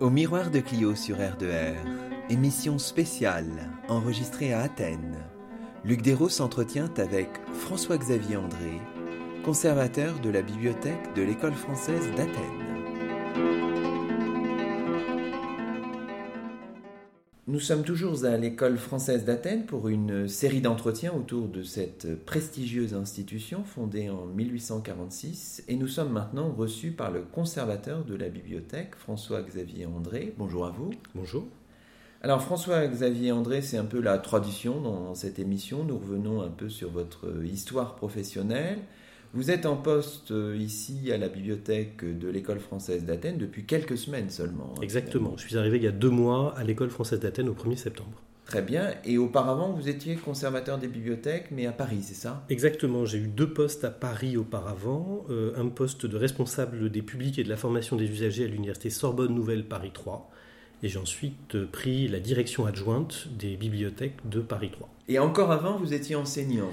Au 0.00 0.08
miroir 0.08 0.50
de 0.50 0.60
Clio 0.60 0.94
sur 0.94 1.18
R2R, 1.18 1.76
émission 2.30 2.78
spéciale 2.78 3.68
enregistrée 3.86 4.54
à 4.54 4.60
Athènes. 4.60 5.18
Luc 5.84 6.00
Dérault 6.00 6.30
s'entretient 6.30 6.88
avec 6.96 7.28
François-Xavier 7.52 8.38
André, 8.38 8.80
conservateur 9.44 10.18
de 10.20 10.30
la 10.30 10.40
bibliothèque 10.40 11.12
de 11.14 11.20
l'École 11.20 11.52
française 11.52 12.10
d'Athènes. 12.16 13.69
Nous 17.50 17.58
sommes 17.58 17.82
toujours 17.82 18.24
à 18.24 18.36
l'école 18.36 18.78
française 18.78 19.24
d'Athènes 19.24 19.66
pour 19.66 19.88
une 19.88 20.28
série 20.28 20.60
d'entretiens 20.60 21.12
autour 21.12 21.48
de 21.48 21.64
cette 21.64 22.24
prestigieuse 22.24 22.94
institution 22.94 23.64
fondée 23.64 24.08
en 24.08 24.24
1846 24.24 25.64
et 25.66 25.74
nous 25.74 25.88
sommes 25.88 26.12
maintenant 26.12 26.52
reçus 26.52 26.92
par 26.92 27.10
le 27.10 27.22
conservateur 27.22 28.04
de 28.04 28.14
la 28.14 28.28
bibliothèque, 28.28 28.94
François-Xavier 28.94 29.86
André. 29.86 30.32
Bonjour 30.38 30.64
à 30.64 30.70
vous. 30.70 30.90
Bonjour. 31.16 31.44
Alors 32.22 32.40
François-Xavier 32.40 33.32
André, 33.32 33.62
c'est 33.62 33.78
un 33.78 33.84
peu 33.84 34.00
la 34.00 34.18
tradition 34.18 34.80
dans 34.80 35.16
cette 35.16 35.40
émission. 35.40 35.82
Nous 35.82 35.98
revenons 35.98 36.42
un 36.42 36.50
peu 36.50 36.68
sur 36.68 36.92
votre 36.92 37.44
histoire 37.44 37.96
professionnelle. 37.96 38.78
Vous 39.32 39.52
êtes 39.52 39.64
en 39.64 39.76
poste 39.76 40.32
euh, 40.32 40.56
ici 40.58 41.12
à 41.12 41.16
la 41.16 41.28
bibliothèque 41.28 42.04
de 42.04 42.28
l'École 42.28 42.58
française 42.58 43.04
d'Athènes 43.04 43.38
depuis 43.38 43.64
quelques 43.64 43.96
semaines 43.96 44.28
seulement. 44.28 44.74
Hein, 44.76 44.80
Exactement. 44.82 45.34
Je 45.36 45.46
suis 45.46 45.56
arrivé 45.56 45.76
il 45.76 45.84
y 45.84 45.88
a 45.88 45.92
deux 45.92 46.10
mois 46.10 46.52
à 46.58 46.64
l'École 46.64 46.90
française 46.90 47.20
d'Athènes 47.20 47.48
au 47.48 47.54
1er 47.54 47.76
septembre. 47.76 48.20
Très 48.44 48.62
bien. 48.62 48.92
Et 49.04 49.18
auparavant, 49.18 49.70
vous 49.70 49.88
étiez 49.88 50.16
conservateur 50.16 50.78
des 50.78 50.88
bibliothèques, 50.88 51.52
mais 51.52 51.66
à 51.66 51.72
Paris, 51.72 52.00
c'est 52.02 52.14
ça? 52.14 52.44
Exactement. 52.50 53.06
J'ai 53.06 53.18
eu 53.18 53.28
deux 53.28 53.52
postes 53.52 53.84
à 53.84 53.90
Paris 53.90 54.36
auparavant. 54.36 55.24
Euh, 55.30 55.52
un 55.56 55.68
poste 55.68 56.06
de 56.06 56.16
responsable 56.16 56.90
des 56.90 57.02
publics 57.02 57.38
et 57.38 57.44
de 57.44 57.48
la 57.48 57.56
formation 57.56 57.94
des 57.94 58.10
usagers 58.10 58.46
à 58.46 58.48
l'Université 58.48 58.90
Sorbonne 58.90 59.32
Nouvelle 59.32 59.64
Paris 59.64 59.92
3. 59.94 60.28
Et 60.82 60.88
j'ai 60.88 60.98
ensuite 60.98 61.54
euh, 61.54 61.68
pris 61.70 62.08
la 62.08 62.18
direction 62.18 62.66
adjointe 62.66 63.28
des 63.38 63.54
bibliothèques 63.54 64.16
de 64.28 64.40
Paris 64.40 64.70
3. 64.72 64.88
Et 65.06 65.20
encore 65.20 65.52
avant, 65.52 65.78
vous 65.78 65.94
étiez 65.94 66.16
enseignant? 66.16 66.70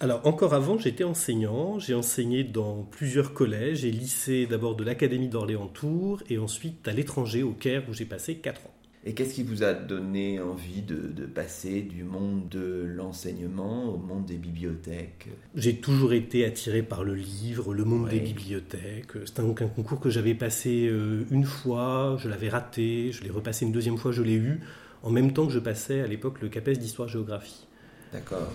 Alors 0.00 0.26
encore 0.26 0.54
avant, 0.54 0.78
j'étais 0.78 1.04
enseignant. 1.04 1.78
J'ai 1.78 1.94
enseigné 1.94 2.44
dans 2.44 2.82
plusieurs 2.82 3.32
collèges 3.32 3.84
et 3.84 3.90
lycées, 3.90 4.46
d'abord 4.46 4.74
de 4.74 4.84
l'Académie 4.84 5.28
d'Orléans-Tours 5.28 6.22
et 6.28 6.38
ensuite 6.38 6.86
à 6.88 6.92
l'étranger 6.92 7.42
au 7.42 7.52
Caire 7.52 7.84
où 7.88 7.92
j'ai 7.92 8.04
passé 8.04 8.36
4 8.36 8.66
ans. 8.66 8.74
Et 9.06 9.12
qu'est-ce 9.12 9.34
qui 9.34 9.42
vous 9.42 9.62
a 9.62 9.74
donné 9.74 10.40
envie 10.40 10.80
de, 10.80 11.26
passer 11.26 11.82
du 11.82 12.04
monde 12.04 12.48
de 12.48 12.84
l'enseignement 12.86 13.84
au 13.84 13.98
monde 13.98 14.24
des 14.24 14.36
bibliothèques? 14.36 15.28
J'ai 15.54 15.76
toujours 15.76 16.14
été 16.14 16.46
attiré 16.46 16.82
par 16.82 17.04
le 17.04 17.14
livre, 17.14 17.74
le 17.74 17.84
monde 17.84 18.08
des 18.08 18.20
bibliothèques. 18.20 19.12
C'est 19.26 19.40
un, 19.40 19.50
un, 19.50 19.68
concours 19.68 20.00
que 20.00 20.08
j'avais 20.08 20.34
passé 20.34 20.88
euh, 20.88 21.26
une 21.30 21.44
fois, 21.44 22.16
je 22.18 22.30
l'avais 22.30 22.48
raté, 22.48 23.12
je 23.12 23.22
l'ai 23.22 23.30
repassé 23.30 23.66
une 23.66 23.72
deuxième 23.72 23.98
fois, 23.98 24.10
je 24.10 24.22
l'ai 24.22 24.36
eu, 24.36 24.60
en 25.02 25.10
même 25.10 25.34
temps 25.34 25.46
que 25.46 25.52
je 25.52 25.58
passais 25.58 26.00
à 26.00 26.06
l'époque 26.06 26.40
le 26.40 26.48
CAPES 26.48 26.78
d'histoire-géographie. 26.78 27.66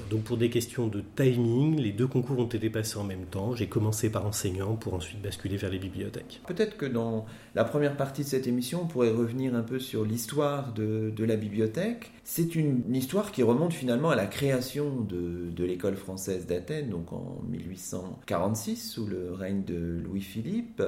Donc 0.10 0.24
pour 0.24 0.38
des 0.38 0.50
questions 0.50 0.88
de 0.88 1.04
timing, 1.16 1.80
les 1.80 1.92
deux 1.92 2.08
concours 2.08 2.40
ont 2.40 2.48
été 2.48 2.70
passés 2.70 2.98
en 2.98 3.04
même 3.04 3.26
temps. 3.26 3.56
J'ai 3.56 3.68
commencé 3.68 4.10
par 4.10 4.26
enseignant 4.26 4.76
pour 4.76 4.94
ensuite 4.94 5.22
basculer 5.22 5.58
vers 5.58 5.70
les 5.70 5.80
bibliothèques. 5.80 6.42
Peut-être 6.48 6.78
que 6.78 6.86
dans 6.86 7.26
la 7.56 7.64
première 7.64 7.98
partie 7.98 8.24
de 8.24 8.28
cette 8.28 8.48
émission, 8.48 8.82
on 8.84 8.88
pourrait 8.88 9.12
revenir 9.12 9.56
un 9.56 9.64
peu 9.64 9.80
sur 9.80 10.06
l'histoire 10.06 10.74
de, 10.74 11.14
la 11.20 11.36
bibliothèque. 11.36 12.12
C'est 12.24 12.56
une, 12.56 12.96
histoire 12.96 13.32
qui 13.32 13.44
remonte 13.44 13.74
finalement 13.74 14.10
à 14.10 14.16
la 14.16 14.26
création 14.26 15.02
de, 15.02 15.50
de 15.52 15.64
l'école 15.64 15.96
française 15.96 16.46
d'Athènes, 16.48 16.90
donc 16.90 17.12
en 17.14 17.42
1846, 17.50 18.92
sous 18.92 19.06
le 19.06 19.34
règne 19.34 19.64
de 19.64 20.02
Louis-Philippe. 20.04 20.82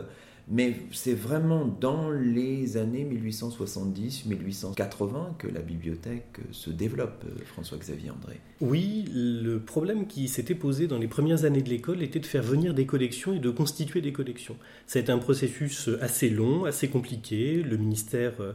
Mais 0.53 0.75
c'est 0.91 1.13
vraiment 1.13 1.63
dans 1.65 2.11
les 2.11 2.75
années 2.75 3.07
1870-1880 3.09 5.37
que 5.37 5.47
la 5.47 5.61
bibliothèque 5.61 6.41
se 6.51 6.69
développe, 6.69 7.23
euh, 7.25 7.29
François-Xavier 7.45 8.11
André. 8.11 8.41
Oui, 8.59 9.05
le 9.13 9.59
problème 9.59 10.07
qui 10.07 10.27
s'était 10.27 10.53
posé 10.53 10.87
dans 10.87 10.99
les 10.99 11.07
premières 11.07 11.45
années 11.45 11.61
de 11.61 11.69
l'école 11.69 12.03
était 12.03 12.19
de 12.19 12.25
faire 12.25 12.43
venir 12.43 12.73
des 12.73 12.85
collections 12.85 13.33
et 13.33 13.39
de 13.39 13.49
constituer 13.49 14.01
des 14.01 14.11
collections. 14.11 14.57
C'est 14.87 15.09
un 15.09 15.19
processus 15.19 15.89
assez 16.01 16.29
long, 16.29 16.65
assez 16.65 16.89
compliqué. 16.89 17.63
Le 17.63 17.77
ministère 17.77 18.33
euh, 18.41 18.49
euh, 18.49 18.53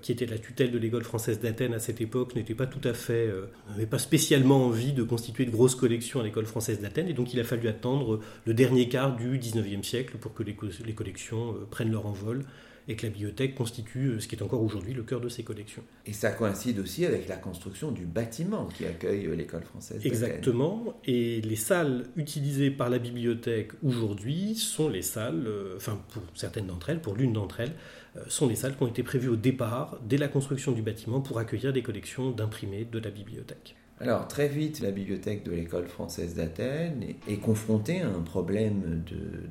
qui 0.00 0.12
était 0.12 0.26
la 0.26 0.38
tutelle 0.38 0.70
de 0.70 0.78
l'école 0.78 1.02
française 1.02 1.40
d'Athènes 1.40 1.74
à 1.74 1.80
cette 1.80 2.00
époque, 2.00 2.36
n'était 2.36 2.54
pas 2.54 2.66
tout 2.66 2.86
à 2.86 2.94
fait, 2.94 3.26
euh, 3.26 3.46
n'avait 3.70 3.86
pas 3.86 3.98
spécialement 3.98 4.66
envie 4.66 4.92
de 4.92 5.02
constituer 5.02 5.46
de 5.46 5.50
grosses 5.50 5.74
collections 5.74 6.20
à 6.20 6.22
l'école 6.22 6.46
française 6.46 6.80
d'Athènes, 6.80 7.08
et 7.08 7.12
donc 7.12 7.34
il 7.34 7.40
a 7.40 7.44
fallu 7.44 7.66
attendre 7.66 8.20
le 8.46 8.54
dernier 8.54 8.88
quart 8.88 9.16
du 9.16 9.38
19e 9.38 9.82
siècle 9.82 10.16
pour 10.18 10.32
que 10.32 10.44
les, 10.44 10.56
les 10.84 10.94
collections 10.94 11.54
euh, 11.54 11.66
prennent 11.68 11.90
leur 11.90 12.06
envol 12.06 12.44
et 12.88 12.96
que 12.96 13.06
la 13.06 13.12
bibliothèque 13.12 13.54
constitue 13.54 14.20
ce 14.20 14.28
qui 14.28 14.36
est 14.36 14.42
encore 14.42 14.62
aujourd'hui 14.62 14.92
le 14.92 15.02
cœur 15.02 15.20
de 15.20 15.28
ces 15.28 15.42
collections. 15.42 15.82
Et 16.06 16.12
ça 16.12 16.30
coïncide 16.30 16.78
aussi 16.78 17.06
avec 17.06 17.28
la 17.28 17.36
construction 17.36 17.90
du 17.90 18.04
bâtiment 18.04 18.66
qui 18.66 18.84
accueille 18.84 19.28
l'école 19.36 19.62
française. 19.62 20.04
Exactement. 20.04 21.00
Et 21.04 21.40
les 21.40 21.56
salles 21.56 22.06
utilisées 22.16 22.70
par 22.70 22.90
la 22.90 22.98
bibliothèque 22.98 23.72
aujourd'hui 23.82 24.54
sont 24.54 24.88
les 24.88 25.02
salles, 25.02 25.48
enfin 25.76 26.00
pour 26.10 26.22
certaines 26.34 26.66
d'entre 26.66 26.90
elles, 26.90 27.00
pour 27.00 27.14
l'une 27.14 27.32
d'entre 27.32 27.60
elles, 27.60 27.74
euh, 28.16 28.20
sont 28.28 28.48
les 28.48 28.54
salles 28.54 28.76
qui 28.76 28.82
ont 28.82 28.88
été 28.88 29.02
prévues 29.02 29.28
au 29.28 29.36
départ, 29.36 29.98
dès 30.06 30.16
la 30.16 30.28
construction 30.28 30.72
du 30.72 30.82
bâtiment, 30.82 31.20
pour 31.20 31.38
accueillir 31.38 31.72
des 31.72 31.82
collections 31.82 32.30
d'imprimés 32.30 32.84
de 32.84 32.98
la 32.98 33.10
bibliothèque. 33.10 33.76
Alors 34.00 34.26
très 34.26 34.48
vite, 34.48 34.80
la 34.80 34.90
bibliothèque 34.90 35.44
de 35.44 35.52
l'école 35.52 35.86
française 35.86 36.34
d'Athènes 36.34 37.04
est, 37.28 37.36
confrontée 37.36 38.00
à 38.00 38.08
un 38.08 38.22
problème 38.22 39.02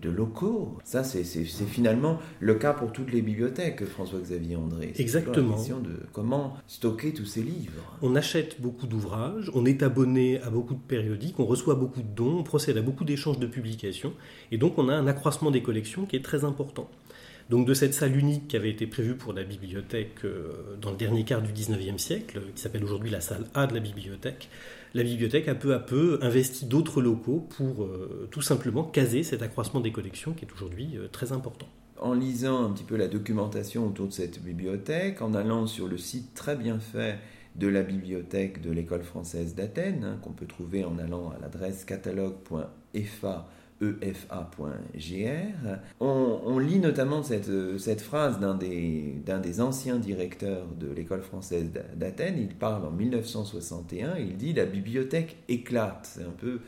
de, 0.02 0.10
locaux. 0.10 0.78
Ça, 0.84 1.04
c'est 1.04 1.24
finalement 1.24 2.20
le 2.40 2.56
cas 2.56 2.74
pour 2.74 2.92
toutes 2.92 3.12
les 3.12 3.22
bibliothèques, 3.22 3.86
François-Xavier 3.86 4.58
André. 4.58 4.94
Exactement. 4.98 5.56
Question 5.56 5.80
de 5.80 5.98
comment 6.12 6.56
stocker 6.68 7.14
tous 7.14 7.26
ces 7.26 7.42
livres. 7.42 7.98
On 8.02 8.16
achète 8.16 8.62
beaucoup 8.62 8.86
d'ouvrages, 8.86 9.50
on 9.54 9.66
est 9.66 9.82
abonné 9.82 10.42
à 10.42 10.50
beaucoup 10.50 10.74
de 10.76 10.80
périodiques, 10.80 11.40
on 11.40 11.46
reçoit 11.46 11.76
beaucoup 11.76 12.02
de 12.02 12.14
dons, 12.14 12.40
on 12.40 12.44
procède 12.44 12.78
à 12.78 12.82
beaucoup 12.82 13.06
d'échanges 13.06 13.40
de 13.40 13.48
publications, 13.48 14.14
et 14.52 14.58
donc 14.58 14.78
on 14.78 14.90
a 14.90 14.94
un 14.94 15.08
accroissement 15.08 15.52
des 15.52 15.64
collections 15.64 16.06
qui 16.06 16.18
est 16.18 16.24
très 16.24 16.44
important. 16.44 16.90
Donc 17.50 17.68
de 17.68 17.74
cette 17.74 17.94
salle 17.94 18.16
unique 18.16 18.48
qui 18.48 18.56
avait 18.56 18.70
été 18.70 18.88
prévue 18.88 19.16
pour 19.16 19.34
la 19.34 19.44
bibliothèque 19.44 20.24
euh, 20.24 20.78
dans 20.82 20.92
le 20.92 20.98
dernier 20.98 21.26
quart 21.26 21.42
du 21.42 21.52
19e 21.52 21.98
siècle, 21.98 22.42
qui 22.56 22.62
s'appelle 22.62 22.84
aujourd'hui 22.84 23.10
la 23.10 23.22
salle 23.22 23.46
A 23.54 23.68
de 23.68 23.74
la 23.74 23.80
bibliothèque, 23.80 24.50
la 24.94 25.04
bibliothèque 25.04 25.48
a 25.48 25.56
peu 25.56 25.74
à 25.74 25.80
peu 25.80 26.20
investi 26.22 26.66
d'autres 26.66 27.02
locaux 27.02 27.48
pour 27.58 27.84
euh, 27.84 28.28
tout 28.32 28.42
simplement 28.42 28.84
caser 28.84 29.24
cet 29.24 29.42
accroissement 29.42 29.82
des 29.82 29.92
collections 29.92 30.34
qui 30.34 30.46
est 30.46 30.54
aujourd'hui 30.54 30.98
euh, 30.98 31.08
très 31.12 31.32
important. 31.32 31.68
En 32.00 32.14
lisant 32.14 32.66
un 32.66 32.72
petit 32.72 32.84
peu 32.84 32.96
la 32.96 33.08
documentation 33.08 33.88
autour 33.88 34.08
de 34.08 34.14
cette 34.14 34.42
bibliothèque, 34.42 35.22
en 35.22 35.34
allant 35.34 35.68
sur 35.68 35.88
le 35.88 35.98
site 35.98 36.34
très 36.34 36.56
bien 36.56 36.80
fait 36.80 37.18
de 37.56 37.68
la 37.68 37.84
bibliothèque 37.84 38.62
de 38.62 38.72
l'école 38.72 39.04
française 39.04 39.54
d'Athènes, 39.54 40.04
hein, 40.04 40.18
qu'on 40.22 40.32
peut 40.32 40.48
trouver 40.48 40.86
en 40.86 40.98
allant 40.98 41.30
à 41.30 41.40
l'adresse 41.40 41.86
catalogue.fa 41.86 43.48
efa.gr. 43.82 44.70
On, 46.00 46.60
lit 46.60 46.80
notamment 46.80 47.24
cette, 47.24 48.02
phrase 48.02 48.40
d'un 48.40 48.56
des, 48.56 49.16
des 49.42 49.62
anciens 49.62 49.98
directeurs 49.98 50.68
de 50.80 50.92
l'école 50.92 51.22
française 51.22 51.72
d'Athènes. 51.96 52.38
Il 52.38 52.56
parle 52.56 52.86
en 52.86 52.92
1961, 52.92 54.18
il 54.18 54.38
dit 54.38 54.54
La 54.54 54.66
bibliothèque 54.66 55.38
éclate. 55.48 56.10
C'est 56.14 56.24
un 56.24 56.36
peu 56.38 56.60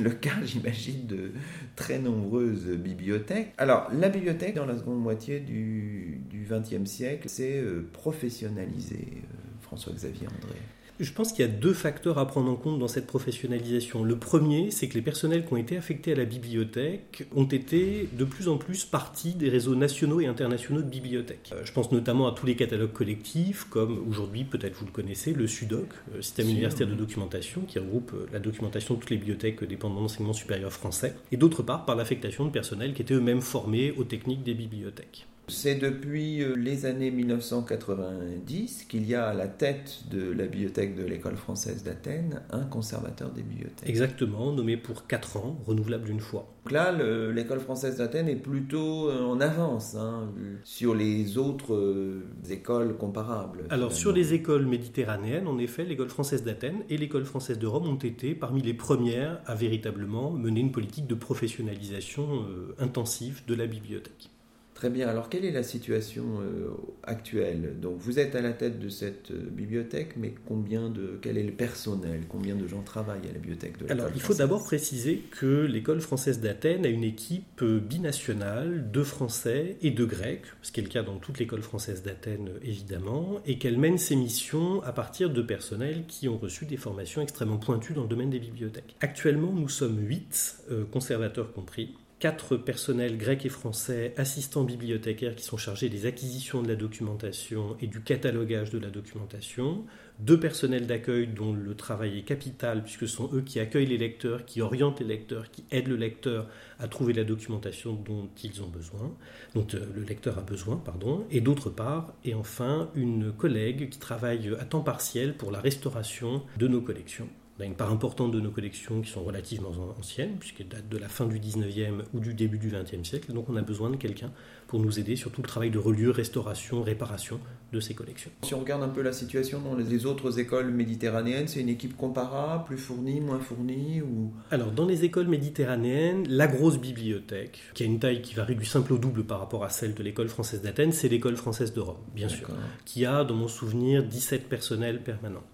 le 0.00 0.10
cas, 0.10 0.42
j'imagine, 0.44 1.06
de 1.06 1.32
très 1.76 1.98
nombreuses 1.98 2.66
bibliothèques. 2.68 3.52
Alors, 3.58 3.88
la 3.92 4.08
bibliothèque, 4.08 4.54
dans 4.54 4.66
la 4.66 4.78
seconde 4.78 5.00
moitié 5.00 5.40
du 5.40 6.20
XXe 6.48 6.88
siècle, 6.88 7.28
s'est 7.28 7.60
euh, 7.60 7.88
professionnalisée, 7.92 9.08
euh, 9.16 9.36
François-Xavier 9.62 10.26
André. 10.28 10.58
Je 11.00 11.10
pense 11.10 11.32
qu'il 11.32 11.44
y 11.44 11.48
a 11.48 11.50
deux 11.50 11.72
facteurs 11.72 12.18
à 12.18 12.26
prendre 12.26 12.48
en 12.48 12.54
compte 12.54 12.78
dans 12.78 12.86
cette 12.86 13.08
professionnalisation. 13.08 14.04
Le 14.04 14.16
premier, 14.16 14.70
c'est 14.70 14.88
que 14.88 14.94
les 14.94 15.02
personnels 15.02 15.44
qui 15.44 15.52
ont 15.52 15.56
été 15.56 15.76
affectés 15.76 16.12
à 16.12 16.14
la 16.14 16.24
bibliothèque 16.24 17.26
ont 17.34 17.46
été 17.46 18.08
de 18.12 18.24
plus 18.24 18.46
en 18.46 18.58
plus 18.58 18.84
partie 18.84 19.34
des 19.34 19.48
réseaux 19.48 19.74
nationaux 19.74 20.20
et 20.20 20.26
internationaux 20.26 20.82
de 20.82 20.88
bibliothèques. 20.88 21.50
Euh, 21.52 21.62
je 21.64 21.72
pense 21.72 21.90
notamment 21.90 22.28
à 22.28 22.32
tous 22.32 22.46
les 22.46 22.54
catalogues 22.54 22.92
collectifs, 22.92 23.64
comme 23.64 24.04
aujourd'hui, 24.08 24.44
peut-être 24.44 24.76
vous 24.76 24.86
le 24.86 24.92
connaissez, 24.92 25.32
le 25.32 25.48
SUDOC, 25.48 25.88
euh, 26.14 26.22
Système 26.22 26.48
universitaire 26.48 26.86
de 26.86 26.94
documentation, 26.94 27.62
qui 27.62 27.80
regroupe 27.80 28.12
euh, 28.14 28.26
la 28.32 28.38
documentation 28.38 28.94
de 28.94 29.00
toutes 29.00 29.10
les 29.10 29.16
bibliothèques 29.16 29.64
dépendant 29.64 29.96
de 29.96 30.00
l'enseignement 30.02 30.32
supérieur 30.32 30.72
français, 30.72 31.16
et 31.32 31.36
d'autre 31.36 31.64
part 31.64 31.86
par 31.86 31.96
l'affectation 31.96 32.44
de 32.44 32.50
personnels 32.50 32.94
qui 32.94 33.02
étaient 33.02 33.14
eux-mêmes 33.14 33.40
formés 33.40 33.92
aux 33.96 34.04
techniques 34.04 34.44
des 34.44 34.54
bibliothèques. 34.54 35.26
C'est 35.48 35.74
depuis 35.74 36.42
euh, 36.42 36.54
les 36.56 36.86
années 36.86 37.10
1990 37.10 38.86
qu'il 38.88 39.06
y 39.06 39.14
a 39.14 39.26
à 39.26 39.34
la 39.34 39.46
tête 39.46 40.04
de 40.10 40.30
la 40.32 40.46
bibliothèque 40.46 40.96
de 40.96 41.04
l'école 41.04 41.36
française 41.36 41.84
d'Athènes 41.84 42.40
un 42.50 42.64
conservateur 42.64 43.30
des 43.30 43.42
bibliothèques. 43.42 43.88
Exactement, 43.88 44.52
nommé 44.52 44.78
pour 44.78 45.06
4 45.06 45.36
ans, 45.36 45.58
renouvelable 45.66 46.08
une 46.08 46.20
fois. 46.20 46.48
Donc 46.64 46.72
là, 46.72 46.92
l'école 47.30 47.60
française 47.60 47.98
d'Athènes 47.98 48.28
est 48.28 48.36
plutôt 48.36 49.10
euh, 49.10 49.22
en 49.22 49.38
avance 49.38 49.96
hein, 49.96 50.30
sur 50.64 50.94
les 50.94 51.36
autres 51.36 51.74
euh, 51.74 52.24
écoles 52.48 52.96
comparables. 52.96 53.64
Alors 53.68 53.92
sur 53.92 54.12
les 54.12 54.32
écoles 54.32 54.64
méditerranéennes, 54.64 55.46
en 55.46 55.58
effet, 55.58 55.84
l'école 55.84 56.08
française 56.08 56.42
d'Athènes 56.42 56.84
et 56.88 56.96
l'école 56.96 57.26
française 57.26 57.58
de 57.58 57.66
Rome 57.66 57.86
ont 57.86 57.96
été 57.96 58.34
parmi 58.34 58.62
les 58.62 58.74
premières 58.74 59.42
à 59.44 59.54
véritablement 59.54 60.30
mener 60.30 60.60
une 60.60 60.72
politique 60.72 61.06
de 61.06 61.14
professionnalisation 61.14 62.46
intensive 62.78 63.42
de 63.46 63.54
la 63.54 63.66
bibliothèque. 63.66 64.30
Très 64.74 64.90
bien. 64.90 65.08
Alors, 65.08 65.28
quelle 65.28 65.44
est 65.44 65.52
la 65.52 65.62
situation 65.62 66.40
euh, 66.40 66.70
actuelle? 67.04 67.76
Donc, 67.80 67.96
vous 67.98 68.18
êtes 68.18 68.34
à 68.34 68.40
la 68.40 68.52
tête 68.52 68.80
de 68.80 68.88
cette 68.88 69.30
euh, 69.30 69.48
bibliothèque, 69.48 70.16
mais 70.16 70.34
combien 70.46 70.90
de 70.90 71.18
quel 71.22 71.38
est 71.38 71.44
le 71.44 71.52
personnel? 71.52 72.22
Combien 72.28 72.56
de 72.56 72.66
gens 72.66 72.82
travaillent 72.82 73.28
à 73.30 73.32
la 73.32 73.38
bibliothèque 73.38 73.78
de 73.78 73.90
Alors, 73.90 74.08
il 74.12 74.20
faut 74.20 74.34
d'abord 74.34 74.64
préciser 74.64 75.22
que 75.30 75.64
l'école 75.64 76.00
française 76.00 76.40
d'Athènes 76.40 76.84
a 76.84 76.88
une 76.88 77.04
équipe 77.04 77.62
euh, 77.62 77.78
binationale 77.78 78.90
de 78.90 79.02
Français 79.04 79.76
et 79.80 79.92
de 79.92 80.04
Grecs, 80.04 80.46
ce 80.62 80.72
qui 80.72 80.80
est 80.80 80.82
le 80.82 80.88
cas 80.88 81.04
dans 81.04 81.18
toute 81.18 81.38
l'école 81.38 81.62
française 81.62 82.02
d'Athènes 82.02 82.50
évidemment, 82.62 83.40
et 83.46 83.58
qu'elle 83.58 83.78
mène 83.78 83.96
ses 83.96 84.16
missions 84.16 84.82
à 84.82 84.92
partir 84.92 85.30
de 85.30 85.40
personnels 85.40 86.04
qui 86.08 86.28
ont 86.28 86.36
reçu 86.36 86.66
des 86.66 86.76
formations 86.76 87.22
extrêmement 87.22 87.58
pointues 87.58 87.92
dans 87.92 88.02
le 88.02 88.08
domaine 88.08 88.30
des 88.30 88.40
bibliothèques. 88.40 88.96
Actuellement, 89.00 89.52
nous 89.52 89.68
sommes 89.68 90.00
huit, 90.00 90.56
conservateurs 90.90 91.52
compris 91.52 91.94
quatre 92.24 92.56
personnels 92.56 93.18
grecs 93.18 93.44
et 93.44 93.50
français, 93.50 94.14
assistants 94.16 94.64
bibliothécaires 94.64 95.36
qui 95.36 95.44
sont 95.44 95.58
chargés 95.58 95.90
des 95.90 96.06
acquisitions 96.06 96.62
de 96.62 96.68
la 96.68 96.74
documentation 96.74 97.76
et 97.82 97.86
du 97.86 98.00
catalogage 98.00 98.70
de 98.70 98.78
la 98.78 98.88
documentation, 98.88 99.84
deux 100.20 100.40
personnels 100.40 100.86
d'accueil 100.86 101.26
dont 101.26 101.52
le 101.52 101.74
travail 101.74 102.16
est 102.16 102.22
capital 102.22 102.82
puisque 102.82 103.06
ce 103.06 103.14
sont 103.14 103.28
eux 103.34 103.42
qui 103.42 103.60
accueillent 103.60 103.84
les 103.84 103.98
lecteurs, 103.98 104.46
qui 104.46 104.62
orientent 104.62 105.00
les 105.00 105.06
lecteurs, 105.06 105.50
qui 105.50 105.64
aident 105.70 105.88
le 105.88 105.96
lecteur 105.96 106.48
à 106.78 106.88
trouver 106.88 107.12
la 107.12 107.24
documentation 107.24 107.92
dont 107.92 108.30
ils 108.42 108.62
ont 108.62 108.68
besoin, 108.68 109.14
dont 109.54 109.66
euh, 109.74 109.84
le 109.94 110.04
lecteur 110.04 110.38
a 110.38 110.42
besoin, 110.42 110.78
pardon, 110.78 111.26
et 111.30 111.42
d'autre 111.42 111.68
part, 111.68 112.14
et 112.24 112.32
enfin 112.32 112.90
une 112.94 113.32
collègue 113.32 113.90
qui 113.90 113.98
travaille 113.98 114.50
à 114.58 114.64
temps 114.64 114.80
partiel 114.80 115.36
pour 115.36 115.50
la 115.50 115.60
restauration 115.60 116.42
de 116.56 116.68
nos 116.68 116.80
collections. 116.80 117.28
On 117.56 117.62
a 117.62 117.66
une 117.66 117.76
part 117.76 117.92
importante 117.92 118.32
de 118.32 118.40
nos 118.40 118.50
collections 118.50 119.00
qui 119.00 119.10
sont 119.10 119.22
relativement 119.22 119.70
anciennes, 119.96 120.36
puisqu'elles 120.40 120.66
datent 120.66 120.88
de 120.88 120.98
la 120.98 121.08
fin 121.08 121.24
du 121.26 121.38
19e 121.38 122.02
ou 122.12 122.18
du 122.18 122.34
début 122.34 122.58
du 122.58 122.68
20e 122.68 123.04
siècle. 123.04 123.32
Donc 123.32 123.48
on 123.48 123.54
a 123.54 123.62
besoin 123.62 123.90
de 123.90 123.96
quelqu'un 123.96 124.32
pour 124.66 124.80
nous 124.80 124.98
aider 124.98 125.14
sur 125.14 125.30
tout 125.30 125.40
le 125.40 125.46
travail 125.46 125.70
de 125.70 125.78
reliure, 125.78 126.16
restauration, 126.16 126.82
réparation 126.82 127.38
de 127.72 127.78
ces 127.78 127.94
collections. 127.94 128.32
Si 128.42 128.54
on 128.54 128.58
regarde 128.58 128.82
un 128.82 128.88
peu 128.88 129.02
la 129.02 129.12
situation 129.12 129.60
dans 129.60 129.76
les 129.76 130.04
autres 130.04 130.40
écoles 130.40 130.72
méditerranéennes, 130.72 131.46
c'est 131.46 131.60
une 131.60 131.68
équipe 131.68 131.96
comparable, 131.96 132.64
plus 132.64 132.76
fournie, 132.76 133.20
moins 133.20 133.38
fournie 133.38 134.02
ou... 134.02 134.32
Alors 134.50 134.72
dans 134.72 134.86
les 134.86 135.04
écoles 135.04 135.28
méditerranéennes, 135.28 136.26
la 136.28 136.48
grosse 136.48 136.78
bibliothèque, 136.78 137.60
qui 137.74 137.84
a 137.84 137.86
une 137.86 138.00
taille 138.00 138.20
qui 138.20 138.34
varie 138.34 138.56
du 138.56 138.64
simple 138.64 138.94
au 138.94 138.98
double 138.98 139.22
par 139.22 139.38
rapport 139.38 139.62
à 139.62 139.68
celle 139.68 139.94
de 139.94 140.02
l'école 140.02 140.28
française 140.28 140.60
d'Athènes, 140.60 140.90
c'est 140.90 141.08
l'école 141.08 141.36
française 141.36 141.72
de 141.72 141.80
Rome, 141.80 142.02
bien 142.16 142.28
sûr, 142.28 142.48
qui 142.84 143.06
a, 143.06 143.22
dans 143.22 143.36
mon 143.36 143.48
souvenir, 143.48 144.02
17 144.02 144.48
personnels 144.48 145.02
permanents. 145.04 145.44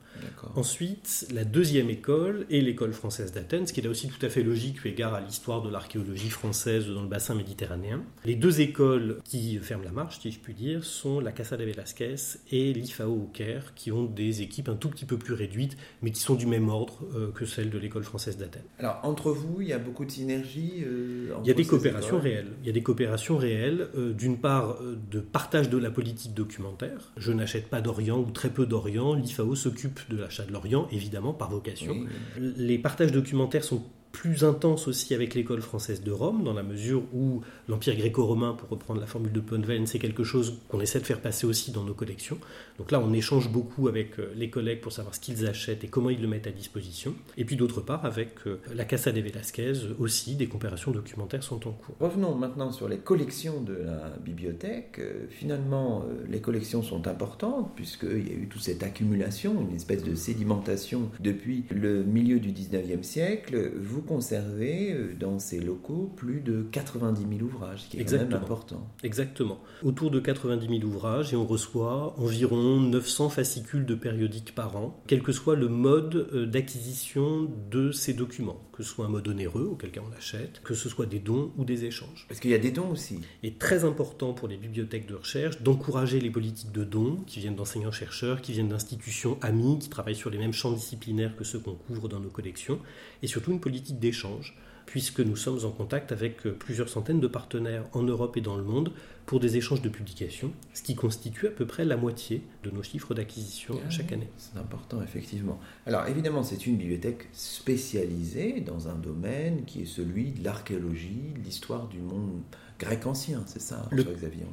Ensuite, 0.57 1.27
la 1.33 1.45
deuxième 1.45 1.91
école 1.91 2.47
est 2.51 2.61
l'école 2.61 2.93
française 2.93 3.33
d'Athènes, 3.33 3.67
ce 3.67 3.73
qui 3.73 3.81
est 3.81 3.83
là 3.83 3.91
aussi 3.91 4.09
tout 4.09 4.25
à 4.25 4.29
fait 4.29 4.43
logique 4.43 4.85
eu 4.85 4.89
égard 4.89 5.15
à 5.15 5.21
l'histoire 5.21 5.63
de 5.63 5.71
l'archéologie 5.71 6.31
française 6.31 6.89
dans 6.89 7.03
le 7.03 7.09
bassin 7.09 7.35
méditerranéen. 7.35 8.03
Les 8.25 8.35
deux 8.35 8.61
écoles 8.61 9.19
qui 9.25 9.59
ferment 9.59 9.85
la 9.85 9.93
marche, 9.93 10.21
si 10.21 10.31
je 10.33 10.39
puis 10.39 10.55
dire, 10.55 10.85
sont 10.85 11.21
la 11.21 11.33
Casa 11.33 11.57
de 11.57 11.65
Velasquez 11.65 12.17
et 12.51 12.73
l'IFAO 12.73 13.13
au 13.13 13.31
Caire, 13.33 13.75
qui 13.75 13.93
ont 13.93 14.05
des 14.05 14.43
équipes 14.43 14.69
un 14.69 14.75
tout 14.75 14.89
petit 14.89 15.05
peu 15.05 15.17
plus 15.17 15.35
réduites, 15.35 15.77
mais 16.03 16.11
qui 16.11 16.21
sont 16.21 16.35
du 16.35 16.47
même 16.47 16.69
ordre 16.69 16.99
euh, 17.15 17.31
que 17.31 17.45
celles 17.45 17.71
de 17.71 17.79
l'école 17.79 18.03
française 18.03 18.37
d'Athènes. 18.37 18.63
Alors, 18.79 19.01
entre 19.03 19.31
vous, 19.31 19.61
il 19.61 19.69
y 19.69 19.73
a 19.73 19.79
beaucoup 19.79 20.05
de 20.05 20.11
synergie 20.11 20.83
euh, 20.85 21.35
Il 21.43 21.49
y 21.49 21.51
a 21.51 21.55
des 21.55 21.65
coopérations 21.65 22.19
réelles. 22.19 22.53
Il 22.63 22.67
y 22.67 22.71
a 22.71 22.73
des 22.73 22.83
coopérations 22.83 23.37
réelles, 23.37 23.89
euh, 23.97 24.13
d'une 24.13 24.39
part, 24.39 24.79
de 25.11 25.21
partage 25.21 25.71
de 25.71 25.79
la 25.79 25.91
politique 25.91 26.35
documentaire. 26.35 27.13
Je 27.17 27.33
n'achète 27.33 27.69
pas 27.69 27.81
d'Orient 27.81 28.19
ou 28.19 28.31
très 28.31 28.51
peu 28.51 28.67
d'Orient. 28.67 29.15
L'IFAO 29.15 29.55
s'occupe 29.55 30.00
de 30.09 30.17
l'achat 30.17 30.45
de 30.45 30.53
l'Orient, 30.53 30.89
évidemment, 30.91 31.33
par 31.33 31.51
vocation. 31.51 32.07
Les 32.39 32.79
partages 32.79 33.13
documentaires 33.13 33.65
sont 33.65 33.83
plus 34.13 34.45
intense 34.45 34.89
aussi 34.89 35.15
avec 35.15 35.35
l'école 35.35 35.61
française 35.61 36.03
de 36.03 36.11
Rome, 36.11 36.43
dans 36.43 36.53
la 36.53 36.63
mesure 36.63 37.03
où 37.15 37.43
l'Empire 37.69 37.97
gréco-romain, 37.97 38.55
pour 38.55 38.69
reprendre 38.69 39.01
la 39.01 39.07
formule 39.07 39.33
de 39.33 39.41
Ponven, 39.41 39.87
c'est 39.87 39.99
quelque 39.99 40.25
chose 40.25 40.59
qu'on 40.69 40.81
essaie 40.81 41.01
de 41.01 41.07
faire 41.07 41.21
passer 41.21 41.47
aussi 41.47 41.71
dans 41.71 41.85
nos 41.85 41.95
collections. 41.95 42.39
Donc 42.79 42.91
là, 42.91 43.01
on 43.01 43.13
échange 43.13 43.51
beaucoup 43.51 43.89
avec 43.89 44.19
euh, 44.19 44.33
les 44.35 44.51
collègues 44.51 44.81
pour 44.81 44.93
savoir 44.93 45.15
ce 45.15 45.21
qu'ils 45.21 45.47
achètent 45.47 45.85
et 45.85 45.89
comment 45.89 46.11
ils 46.11 46.21
le 46.21 46.29
mettent 46.29 46.47
à 46.47 46.51
disposition. 46.51 47.15
Et 47.37 47.45
puis 47.45 47.57
d'autre 47.57 47.81
part, 47.81 48.05
avec 48.05 48.31
euh, 48.47 48.61
la 48.75 48.85
Casa 48.85 49.13
de 49.13 49.21
Velasquez 49.21 49.73
aussi, 49.99 50.35
des 50.35 50.47
comparaisons 50.47 50.91
documentaires 50.91 51.43
sont 51.43 51.69
en 51.69 51.73
cours. 51.73 51.95
Revenons 52.01 52.35
maintenant 52.35 52.73
sur 52.73 52.89
les 52.89 52.99
collections 52.99 53.61
de 53.61 53.75
la 53.75 54.11
bibliothèque. 54.25 54.97
Euh, 54.99 55.27
finalement, 55.29 56.05
les 56.29 56.41
collections 56.41 56.83
sont 56.83 57.07
importantes, 57.07 57.73
puisqu'il 57.77 58.29
y 58.29 58.31
a 58.31 58.35
eu 58.35 58.49
toute 58.49 58.63
cette 58.63 58.83
accumulation, 58.83 59.61
une 59.61 59.77
espèce 59.77 60.03
de 60.03 60.15
sédimentation 60.15 61.11
depuis 61.21 61.65
le 61.71 62.03
milieu 62.03 62.41
du 62.41 62.51
19e 62.51 63.03
siècle. 63.03 63.73
Vous 63.77 64.00
conservez 64.01 64.93
euh, 64.93 65.15
dans 65.19 65.39
ces 65.39 65.61
locaux 65.61 66.13
plus 66.17 66.41
de 66.41 66.63
90 66.73 67.39
000 67.39 67.43
ouvrages, 67.43 67.83
ce 67.83 67.89
qui 67.89 68.01
est 68.01 68.05
quand 68.05 68.17
même 68.17 68.35
important. 68.35 68.87
Exactement. 69.03 69.61
Autour 69.83 70.11
de 70.11 70.21
90 70.21 70.81
000 70.81 70.85
ouvrages 70.85 71.33
et 71.33 71.37
on 71.37 71.47
reçoit 71.47 72.15
environ 72.19 72.81
900 72.81 73.31
fascicules 73.31 73.87
de 73.87 73.95
périodiques 73.95 74.55
par 74.55 74.77
an, 74.77 75.01
quel 75.07 75.23
que 75.23 75.33
soit 75.33 75.57
le 75.57 75.69
mode 75.69 76.29
euh, 76.33 76.47
d'acquisition 76.47 77.49
de 77.71 77.93
ces 77.93 78.15
documents, 78.15 78.61
que 78.73 78.83
ce 78.83 78.91
soit 78.91 79.07
un 79.07 79.09
mode 79.09 79.29
onéreux, 79.29 79.69
auquel 79.73 79.91
cas 79.91 80.01
on 80.09 80.17
achète, 80.17 80.61
que 80.63 80.75
ce 80.75 80.89
soit 80.89 81.07
des 81.07 81.19
dons 81.19 81.53
ou 81.57 81.65
des 81.65 81.85
échanges. 81.85 82.27
Parce 82.29 82.41
qu'il 82.41 82.51
y 82.51 82.55
a 82.55 82.59
des 82.59 82.71
dons 82.71 82.91
aussi. 82.91 83.21
Est 83.43 83.59
très 83.59 83.85
important 83.85 84.33
pour 84.33 84.49
les 84.49 84.57
bibliothèques 84.57 85.07
de 85.07 85.15
recherche 85.15 85.61
d'encourager 85.63 86.21
les 86.21 86.31
politiques 86.31 86.73
de 86.73 86.85
dons 86.85 87.19
qui 87.27 87.41
viennent 87.41 87.57
d'enseignants-chercheurs, 87.57 88.41
qui 88.41 88.53
viennent 88.53 88.69
d'institutions 88.69 89.39
amies, 89.41 89.79
qui 89.79 89.89
travaillent 89.89 90.15
sur 90.15 90.31
les 90.31 90.39
mêmes 90.39 90.53
champs 90.53 90.73
disciplinaires 90.73 91.37
que 91.37 91.45
ceux 91.45 91.59
qu'on 91.59 91.75
couvre 91.75 92.09
dans 92.09 92.21
nos 92.21 92.31
collections, 92.31 92.79
et 93.23 93.27
surtout 93.27 93.53
une 93.53 93.61
politique 93.61 93.90
d'échange, 93.95 94.57
puisque 94.87 95.21
nous 95.21 95.37
sommes 95.37 95.65
en 95.65 95.71
contact 95.71 96.11
avec 96.11 96.47
euh, 96.47 96.53
plusieurs 96.53 96.89
centaines 96.89 97.21
de 97.21 97.29
partenaires 97.29 97.85
en 97.93 98.03
Europe 98.03 98.37
et 98.37 98.41
dans 98.41 98.57
le 98.57 98.65
monde 98.65 98.93
pour 99.25 99.39
des 99.39 99.57
échanges 99.57 99.83
de 99.83 99.89
publications, 99.89 100.51
ce 100.75 100.83
qui 100.83 100.97
constitue 100.97 101.47
à 101.47 101.51
peu 101.51 101.65
près 101.65 101.85
la 101.85 101.97
moitié 101.97 102.43
de 102.65 102.71
nos 102.71 102.83
chiffres 102.83 103.15
d'acquisition 103.15 103.79
ah 103.87 103.91
chaque 103.91 104.11
année. 104.11 104.29
C'est 104.37 104.59
important, 104.59 105.01
effectivement. 105.03 105.61
Alors 105.87 106.09
évidemment, 106.09 106.43
c'est 106.43 106.67
une 106.67 106.77
bibliothèque 106.77 107.29
spécialisée 107.33 108.61
dans 108.61 108.89
un 108.89 108.97
domaine 108.97 109.65
qui 109.65 109.83
est 109.83 109.87
celui 109.87 110.33
de 110.33 110.43
l'archéologie, 110.43 111.35
l'histoire 111.45 111.87
du 111.87 112.01
monde 112.01 112.43
grec 112.81 113.07
ancien, 113.07 113.45
c'est 113.47 113.61
ça, 113.61 113.87
Le 113.93 114.05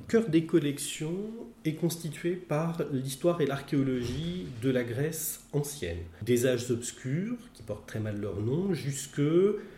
cœur 0.07 0.29
des 0.29 0.45
collections 0.45 1.17
est 1.63 1.75
constitué 1.75 2.31
par 2.31 2.81
l'histoire 2.91 3.39
et 3.39 3.45
l'archéologie 3.45 4.47
de 4.61 4.69
la 4.69 4.83
Grèce 4.83 5.41
ancienne. 5.53 5.99
Des 6.21 6.45
âges 6.45 6.69
obscurs, 6.69 7.37
qui 7.53 7.63
portent 7.63 7.87
très 7.87 8.01
mal 8.01 8.19
leur 8.19 8.41
nom, 8.41 8.73
jusque, 8.73 9.21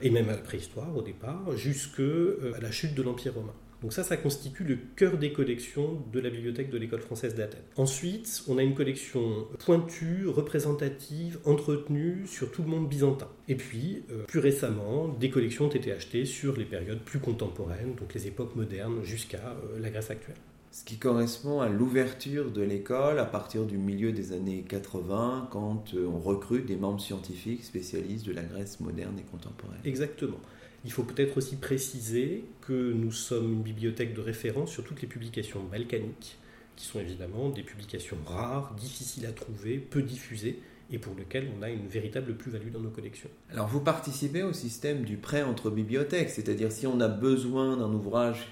et 0.02 0.10
même 0.10 0.30
à 0.30 0.34
la 0.34 0.42
préhistoire 0.42 0.96
au 0.98 1.04
départ, 1.04 1.56
jusque 1.56 2.02
euh, 2.02 2.54
à 2.58 2.60
la 2.60 2.72
chute 2.72 2.96
de 2.96 3.04
l'Empire 3.04 3.36
romain. 3.36 3.54
Donc 3.82 3.94
ça, 3.94 4.04
ça 4.04 4.18
constitue 4.18 4.64
le 4.66 4.78
cœur 4.96 5.18
des 5.18 5.32
collections 5.32 6.02
de 6.12 6.20
la 6.20 6.30
bibliothèque 6.30 6.70
de 6.70 6.78
l'école 6.78 7.00
française 7.00 7.36
d'Athènes. 7.36 7.62
Ensuite, 7.78 8.44
on 8.48 8.58
a 8.58 8.64
une 8.64 8.76
collection 8.76 9.48
pointue, 9.60 10.28
représentative, 10.28 11.40
entretenue 11.46 12.24
sur 12.28 12.52
tout 12.52 12.62
le 12.62 12.68
monde 12.68 12.90
byzantin. 12.90 13.30
Et 13.48 13.56
puis, 13.56 14.04
euh, 14.12 14.24
plus 14.24 14.40
récemment, 14.40 15.08
des 15.08 15.30
collections 15.30 15.66
ont 15.66 15.70
été 15.70 15.92
achetées 15.94 16.26
sur 16.26 16.58
les 16.58 16.66
périodes 16.66 17.00
plus 17.00 17.20
contemporaines, 17.20 17.96
donc 17.96 18.14
les 18.14 18.28
époques 18.28 18.56
modernes 18.56 19.04
jusqu'à 19.04 19.38
euh, 19.38 19.80
la 19.80 19.90
Grèce 19.90 20.12
actuelle. 20.12 20.36
Ce 20.72 20.84
qui 20.84 20.98
correspond 20.98 21.62
à 21.62 21.70
l'ouverture 21.70 22.52
de 22.52 22.62
l'école 22.62 23.18
à 23.18 23.26
partir 23.26 23.66
du 23.66 23.78
milieu 23.78 24.12
des 24.12 24.34
années 24.34 24.64
80, 24.68 25.48
quand 25.52 25.94
euh, 25.96 26.06
on 26.06 26.20
recrute 26.20 26.68
des 26.68 26.76
membres 26.76 27.02
scientifiques 27.02 27.64
spécialistes 27.64 28.28
de 28.28 28.34
la 28.34 28.44
Grèce 28.44 28.80
moderne 28.80 29.18
et 29.18 29.24
contemporaine. 29.24 29.80
Exactement. 29.84 30.38
Il 30.86 30.92
faut 30.92 31.04
peut-être 31.04 31.38
aussi 31.38 31.58
préciser 31.58 32.46
que 32.62 32.94
nous 32.94 33.12
sommes 33.12 33.54
une 33.54 33.62
bibliothèque 33.62 34.14
de 34.14 34.22
référence 34.22 34.72
sur 34.72 34.84
toutes 34.84 35.02
les 35.02 35.08
publications 35.08 35.64
balkaniques, 35.64 36.38
qui 36.76 36.86
sont 36.86 37.00
évidemment 37.00 37.50
des 37.50 37.64
publications 37.64 38.18
rares, 38.26 38.74
difficiles 38.76 39.26
à 39.26 39.32
trouver, 39.32 39.78
peu 39.78 40.02
diffusées, 40.02 40.60
et 40.92 40.98
pour 40.98 41.16
lesquelles 41.16 41.48
on 41.58 41.62
a 41.62 41.70
une 41.70 41.88
véritable 41.88 42.36
plus-value 42.36 42.72
dans 42.72 42.80
nos 42.80 42.90
collections. 42.90 43.30
Alors 43.52 43.68
vous 43.68 43.82
participez 43.82 44.44
au 44.44 44.54
système 44.54 45.04
du 45.04 45.18
prêt 45.18 45.44
entre 45.44 45.70
bibliothèques, 45.70 46.30
c'est-à-dire 46.30 46.72
si 46.72 46.88
on 46.88 47.00
a 47.00 47.08
besoin 47.08 47.78
d'un 47.78 47.92
ouvrage 47.94 48.48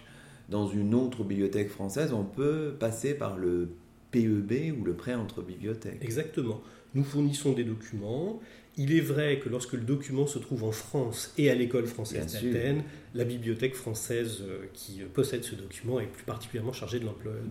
dans 0.50 0.68
une 0.68 0.94
autre 0.94 1.24
bibliothèque 1.24 1.70
française, 1.70 2.14
on 2.14 2.24
peut 2.24 2.76
passer 2.80 3.14
par 3.14 3.38
le 3.38 3.70
PEB 4.12 4.78
ou 4.80 4.86
le 4.86 4.94
prêt 4.94 5.16
entre 5.16 5.42
bibliothèques. 5.42 6.00
Exactement. 6.02 6.62
Nous 6.94 7.04
fournissons 7.04 7.54
des 7.54 7.64
documents 7.64 8.40
il 8.78 8.96
est 8.96 9.02
vrai 9.02 9.40
que 9.40 9.50
lorsque 9.50 9.74
le 9.74 9.82
document 9.82 10.28
se 10.28 10.40
trouve 10.40 10.64
en 10.64 10.72
France 10.72 11.34
et 11.38 11.50
à 11.50 11.56
l'école 11.56 11.88
française 11.88 12.32
d'Athènes, 12.34 12.84
la 13.16 13.24
bibliothèque 13.24 13.76
française 13.76 14.44
euh, 14.44 14.66
qui 14.74 15.02
possède 15.14 15.44
ce 15.44 15.56
document 15.56 16.00
est 16.00 16.06
plus 16.06 16.24
particulièrement 16.24 16.74
chargée 16.74 17.00
de 17.00 17.06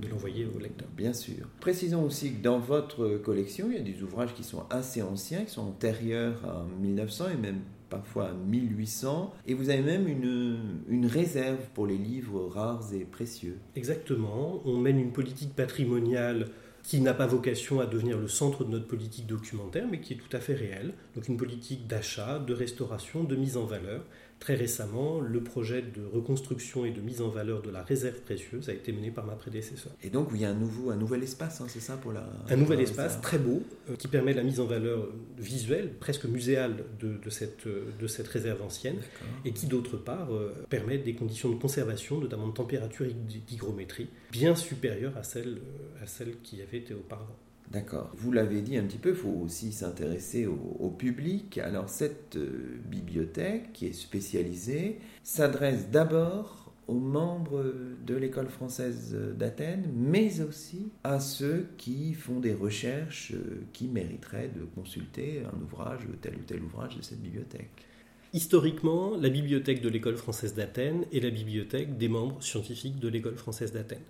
l'envoyer 0.09 0.47
au 0.47 0.59
lecteur. 0.59 0.89
Bien 0.97 1.13
sûr. 1.13 1.49
Précisons 1.61 2.05
aussi 2.05 2.33
que 2.33 2.43
dans 2.43 2.59
votre 2.59 3.19
collection, 3.19 3.69
il 3.71 3.77
y 3.77 3.81
a 3.81 3.83
des 3.83 4.03
ouvrages 4.03 4.35
qui 4.35 4.45
sont 4.45 4.65
assez 4.71 5.03
anciens, 5.03 5.45
qui 5.45 5.53
sont 5.53 5.63
antérieurs 5.63 6.45
à 6.45 6.65
1900 6.81 7.31
et 7.31 7.37
même 7.37 7.61
parfois 7.89 8.31
à 8.31 8.33
1800, 8.33 9.35
et 9.47 9.55
vous 9.55 9.71
avez 9.71 9.83
même 9.83 10.09
une, 10.09 10.59
une, 10.89 11.07
réserve 11.07 11.61
pour 11.75 11.87
les 11.87 11.97
livres 11.97 12.47
rares 12.47 12.93
et 12.93 13.05
précieux. 13.05 13.59
Exactement, 13.77 14.61
on 14.65 14.77
mène 14.77 14.99
une 14.99 15.13
politique 15.13 15.55
patrimoniale 15.55 16.49
qui 16.87 17.01
n'a 17.01 17.15
pas 17.15 17.27
vocation 17.27 17.81
à 17.81 17.87
devenir 17.87 18.17
le 18.17 18.29
centre 18.29 18.63
de 18.63 18.71
notre 18.71 18.87
politique 18.87 19.27
documentaire, 19.27 19.89
mais 19.91 20.01
qui 20.01 20.13
est 20.13 20.17
tout 20.17 20.35
à 20.37 20.39
fait 20.39 20.55
réelle. 20.55 20.95
Donc 21.17 21.27
une 21.27 21.37
politique 21.37 21.89
d'achat, 21.89 22.39
de 22.39 22.55
restauration, 22.55 23.25
de 23.25 23.35
mise 23.35 23.57
en 23.57 23.65
valeur, 23.65 24.05
Très 24.39 24.55
récemment, 24.55 25.21
le 25.21 25.43
projet 25.43 25.83
de 25.83 26.05
reconstruction 26.05 26.85
et 26.85 26.91
de 26.91 27.01
mise 27.01 27.23
en 27.23 27.29
valeur 27.29 27.63
de 27.63 27.71
la 27.71 27.83
réserve 27.83 28.21
précieuse 28.21 28.69
a 28.69 28.73
été 28.73 28.93
mené 28.93 29.11
par 29.11 29.25
ma 29.25 29.35
prédécesseur. 29.35 29.93
Et 30.03 30.11
donc 30.11 30.29
il 30.35 30.41
y 30.41 30.45
a 30.45 30.51
un, 30.51 30.55
nouveau, 30.55 30.91
un 30.91 30.97
nouvel 30.97 31.23
espace, 31.23 31.61
hein, 31.61 31.67
c'est 31.69 31.81
ça 31.81 31.97
pour 31.97 32.13
la... 32.13 32.29
Un 32.49 32.57
nouvel 32.57 32.81
espace 32.81 33.21
très 33.21 33.39
beau 33.39 33.63
euh, 33.89 33.97
qui 33.97 34.09
permet 34.09 34.35
la 34.35 34.43
mise 34.43 34.61
en 34.61 34.67
valeur 34.67 35.09
visuelle, 35.39 35.95
presque 35.99 36.27
muséale 36.27 36.85
de, 37.01 37.17
de 37.17 37.31
cette, 37.31 37.67
de 37.67 38.07
cette 38.07 38.29
réserve 38.29 38.63
ancienne 38.63 38.99
et 39.45 39.53
qui 39.53 39.67
d'autre 39.67 39.97
part 39.97 40.33
euh, 40.33 40.53
permet 40.69 40.99
des 40.99 41.15
conditions 41.15 41.49
de 41.49 41.57
conservation, 41.57 42.21
notamment 42.21 42.49
de 42.49 42.55
température 42.55 43.07
et 43.07 43.15
d'hygrométrie, 43.15 44.09
bien 44.31 44.55
supérieures 44.55 45.17
à 45.17 45.23
celles, 45.23 45.59
à 46.03 46.07
celles 46.07 46.37
qui 46.43 46.61
avaient 46.61 46.79
été 46.79 46.95
auparavant. 46.95 47.37
D'accord. 47.71 48.11
Vous 48.17 48.31
l'avez 48.31 48.63
dit 48.63 48.77
un 48.77 48.85
petit 48.85 48.99
peu, 48.99 49.11
il 49.11 49.17
faut 49.17 49.41
aussi 49.45 49.73
s'intéresser 49.73 50.47
au, 50.47 50.91
public. 50.91 51.59
Alors 51.59 51.89
cette 51.89 52.37
euh, 52.37 52.79
bibliothèque 52.89 53.73
qui 53.73 53.87
est 53.87 53.93
spécialisée 53.93 54.99
s'adresse 55.23 55.91
d'abord 55.91 56.73
aux 56.87 56.99
membres 56.99 57.65
de 58.07 58.15
l'école 58.15 58.49
française 58.49 59.17
d'Athènes, 59.37 59.91
mais 59.95 60.41
aussi 60.41 60.93
à 61.03 61.19
ceux 61.19 61.67
qui 61.77 62.15
font 62.15 62.39
des 62.39 62.55
recherches 62.55 63.33
euh, 63.33 63.65
qui 63.73 63.89
mériteraient 63.89 64.51
de 64.55 64.65
consulter 64.65 65.43
un 65.53 65.61
ouvrage, 65.61 66.03
tel 66.23 66.37
ou 66.37 66.45
tel 66.47 66.63
ouvrage 66.63 66.97
de 66.97 67.03
cette 67.03 67.21
bibliothèque. 67.21 67.87
Historiquement, 68.33 69.17
la 69.17 69.29
bibliothèque 69.29 69.81
de 69.81 69.89
l'école 69.89 70.17
française 70.17 70.55
d'Athènes 70.55 71.05
est 71.13 71.21
la 71.21 71.31
bibliothèque 71.31 71.97
des 71.97 72.09
membres 72.09 72.43
scientifiques 72.43 72.99
de 72.99 73.09
l'école 73.09 73.37
française 73.37 73.73
d'Athènes. 73.73 74.05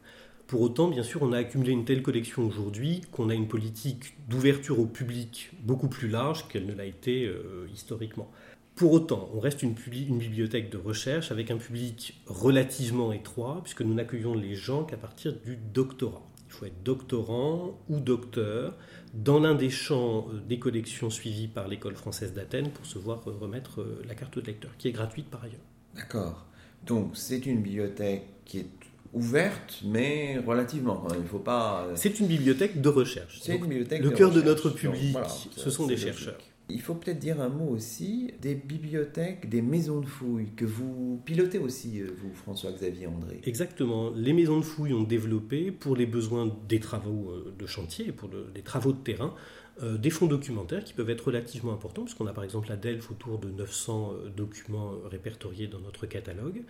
Pour 0.47 0.61
autant, 0.61 0.89
bien 0.89 1.03
sûr, 1.03 1.23
on 1.23 1.33
a 1.33 1.39
accumulé 1.39 1.73
une 1.73 1.85
telle 1.85 2.03
collection 2.03 2.47
aujourd'hui 2.47 3.01
qu'on 3.11 3.31
a 3.31 3.35
une 3.35 3.49
politique 3.49 4.17
d'ouverture 4.29 4.79
au 4.79 4.87
public 4.87 5.51
beaucoup 5.63 5.89
plus 5.89 6.09
large 6.09 6.47
qu'elle 6.47 6.67
ne 6.67 6.75
l'a 6.75 6.85
été 6.85 7.25
euh, 7.25 7.67
historiquement. 7.75 8.31
Pour 8.77 8.93
autant, 8.93 9.29
on 9.35 9.41
reste 9.41 9.63
une, 9.63 9.75
une, 9.93 10.19
bibliothèque 10.19 10.71
de 10.71 10.77
recherche 10.77 11.33
avec 11.33 11.51
un 11.51 11.57
public 11.57 12.21
relativement 12.27 13.13
étroit, 13.13 13.61
puisque 13.65 13.83
nous 13.83 13.95
n'accueillons 13.95 14.35
les 14.35 14.55
gens 14.55 14.85
qu'à 14.85 14.97
partir 14.97 15.35
du 15.45 15.57
doctorat. 15.57 16.23
Il 16.49 16.53
faut 16.53 16.67
être 16.67 16.83
doctorant 16.85 17.81
ou 17.89 17.99
docteur 17.99 18.77
dans 19.15 19.41
l'un 19.41 19.57
des 19.57 19.71
champs 19.71 20.29
euh, 20.33 20.39
des 20.47 20.61
collections 20.61 21.11
suivies 21.11 21.49
par 21.49 21.67
l'école 21.67 21.97
française 21.97 22.33
d'Athènes 22.35 22.71
pour 22.71 22.87
se 22.87 23.01
voir 23.01 23.21
euh, 23.27 23.33
remettre 23.33 23.85
la 24.07 24.15
carte 24.15 24.39
de 24.39 24.47
lecteur, 24.47 24.71
qui 24.79 24.87
est 24.87 24.93
gratuite 24.93 25.29
par 25.29 25.43
ailleurs. 25.43 25.59
D'accord. 25.97 26.47
Donc 26.87 27.17
c'est 27.17 27.47
une 27.47 27.63
bibliothèque 27.63 28.29
qui 28.45 28.59
est 28.59 28.71
ouverte, 29.13 29.83
mais 29.85 30.39
relativement. 30.39 31.07
Il 31.19 31.27
faut 31.27 31.39
pas. 31.39 31.87
Euh, 31.89 31.93
c'est 31.95 32.21
une 32.21 32.27
bibliothèque 32.27 32.81
de 32.81 32.89
recherche. 32.89 33.39
C'est 33.43 33.57
une 33.57 33.63
bibliothèque. 33.63 34.03
Le 34.03 34.11
cœur 34.11 34.31
de 34.31 34.43
notre 34.43 34.71
public, 34.71 35.17
ce 35.57 35.71
sont 35.71 35.87
des 35.87 35.97
chercheurs. 35.97 36.39
Il 36.69 36.81
faut 36.81 36.95
peut-être 36.95 37.21
dire 37.21 37.41
un 37.41 37.49
mot 37.49 37.69
aussi 37.69 38.33
des 38.43 38.57
bibliothèques, 38.57 39.49
des 39.49 39.63
maisons 39.63 40.01
de 40.01 40.07
fouilles 40.07 40.51
que 40.57 40.65
vous 40.65 41.23
pilotez 41.25 41.59
aussi, 41.59 42.01
euh, 42.01 42.09
vous, 42.17 42.35
François-Xavier 42.35 43.07
André. 43.07 43.41
Exactement. 43.45 44.11
Les 44.17 44.33
maisons 44.33 44.59
de 44.59 44.65
fouilles 44.65 44.93
ont 44.93 45.05
développé, 45.05 45.71
pour 45.71 45.95
les 45.95 46.07
besoins 46.07 46.53
des 46.69 46.81
travaux 46.81 47.31
euh, 47.31 47.55
de 47.57 47.67
chantier, 47.67 48.11
pour 48.11 48.31
les 48.53 48.63
travaux 48.63 48.93
de 48.93 48.99
terrain, 48.99 49.35
des 49.83 50.09
fonds 50.09 50.27
documentaires 50.27 50.83
qui 50.83 50.95
peuvent 50.95 51.11
être 51.11 51.27
relativement 51.27 51.75
importants, 51.75 52.05
puisqu'on 52.05 52.27
a 52.27 52.33
par 52.33 52.45
exemple 52.45 52.73
à 52.73 52.77
Delphes 52.77 53.11
autour 53.11 53.39
de 53.39 53.51
900 53.51 54.15
documents 54.35 54.93
répertoriés 55.05 55.67
dans 55.67 55.81
notre 55.81 56.07
catalogue. 56.07 56.65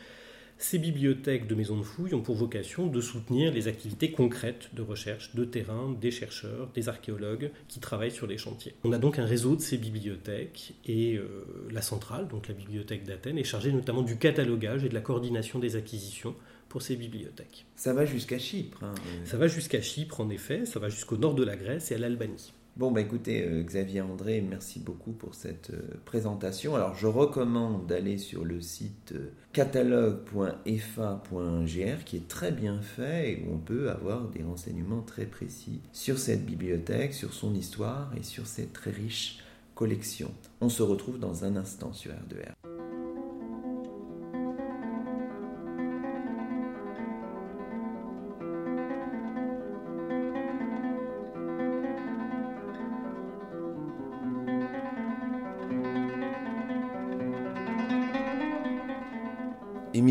Ces 0.58 0.78
bibliothèques 0.78 1.46
de 1.46 1.54
maisons 1.54 1.76
de 1.76 1.82
fouilles 1.82 2.14
ont 2.14 2.22
pour 2.22 2.34
vocation 2.34 2.86
de 2.86 3.00
soutenir 3.02 3.52
les 3.52 3.68
activités 3.68 4.10
concrètes 4.10 4.70
de 4.72 4.80
recherche 4.80 5.34
de 5.34 5.44
terrain 5.44 5.94
des 6.00 6.10
chercheurs, 6.10 6.70
des 6.75 6.88
archéologues 6.88 7.50
qui 7.68 7.78
travaillent 7.78 8.10
sur 8.10 8.26
les 8.26 8.38
chantiers. 8.38 8.75
On 8.82 8.92
a 8.92 8.98
donc 8.98 9.18
un 9.18 9.26
réseau 9.26 9.54
de 9.54 9.60
ces 9.60 9.76
bibliothèques 9.76 10.72
et 10.86 11.16
euh, 11.16 11.44
la 11.70 11.82
centrale, 11.82 12.26
donc 12.28 12.48
la 12.48 12.54
bibliothèque 12.54 13.04
d'Athènes, 13.04 13.36
est 13.36 13.44
chargée 13.44 13.70
notamment 13.70 14.02
du 14.02 14.16
catalogage 14.16 14.82
et 14.82 14.88
de 14.88 14.94
la 14.94 15.02
coordination 15.02 15.58
des 15.58 15.76
acquisitions 15.76 16.34
pour 16.70 16.80
ces 16.80 16.96
bibliothèques. 16.96 17.66
Ça 17.76 17.92
va 17.92 18.06
jusqu'à 18.06 18.38
Chypre. 18.38 18.82
Hein, 18.82 18.94
euh. 18.94 19.26
Ça 19.26 19.36
va 19.36 19.48
jusqu'à 19.48 19.82
Chypre, 19.82 20.20
en 20.20 20.30
effet, 20.30 20.64
ça 20.64 20.80
va 20.80 20.88
jusqu'au 20.88 21.18
nord 21.18 21.34
de 21.34 21.44
la 21.44 21.56
Grèce 21.56 21.90
et 21.90 21.96
à 21.96 21.98
l'Albanie. 21.98 22.52
Bon, 22.76 22.90
bah 22.90 23.00
écoutez, 23.00 23.42
euh, 23.42 23.62
Xavier 23.62 24.02
André, 24.02 24.45
merci 24.47 24.80
beaucoup 24.80 25.12
pour 25.12 25.35
cette 25.35 25.71
euh, 25.71 25.95
présentation. 26.04 26.76
Alors, 26.76 26.95
je 26.95 27.06
recommande 27.06 27.87
d'aller 27.87 28.18
sur 28.18 28.45
le 28.45 28.61
site 28.61 29.12
euh, 29.12 29.33
catalogue.efa.gr 29.54 32.04
qui 32.04 32.16
est 32.18 32.28
très 32.28 32.52
bien 32.52 32.83
fait 32.83 33.33
et 33.33 33.42
où 33.42 33.54
on 33.54 33.59
peut 33.59 33.88
avoir 33.88 34.28
des 34.28 34.42
renseignements 34.42 35.00
très 35.00 35.25
précis 35.25 35.80
sur 35.92 36.18
cette 36.18 36.45
bibliothèque, 36.45 37.14
sur 37.14 37.33
son 37.33 37.54
histoire 37.54 38.12
et 38.14 38.23
sur 38.23 38.47
cette 38.47 38.75
très 38.75 38.90
riche 38.90 39.38
collection. 39.75 40.30
On 40.61 40.68
se 40.68 40.83
retrouve 40.83 41.18
dans 41.18 41.45
un 41.45 41.56
instant 41.56 41.95
sur 41.95 42.12
R2R. 42.12 42.55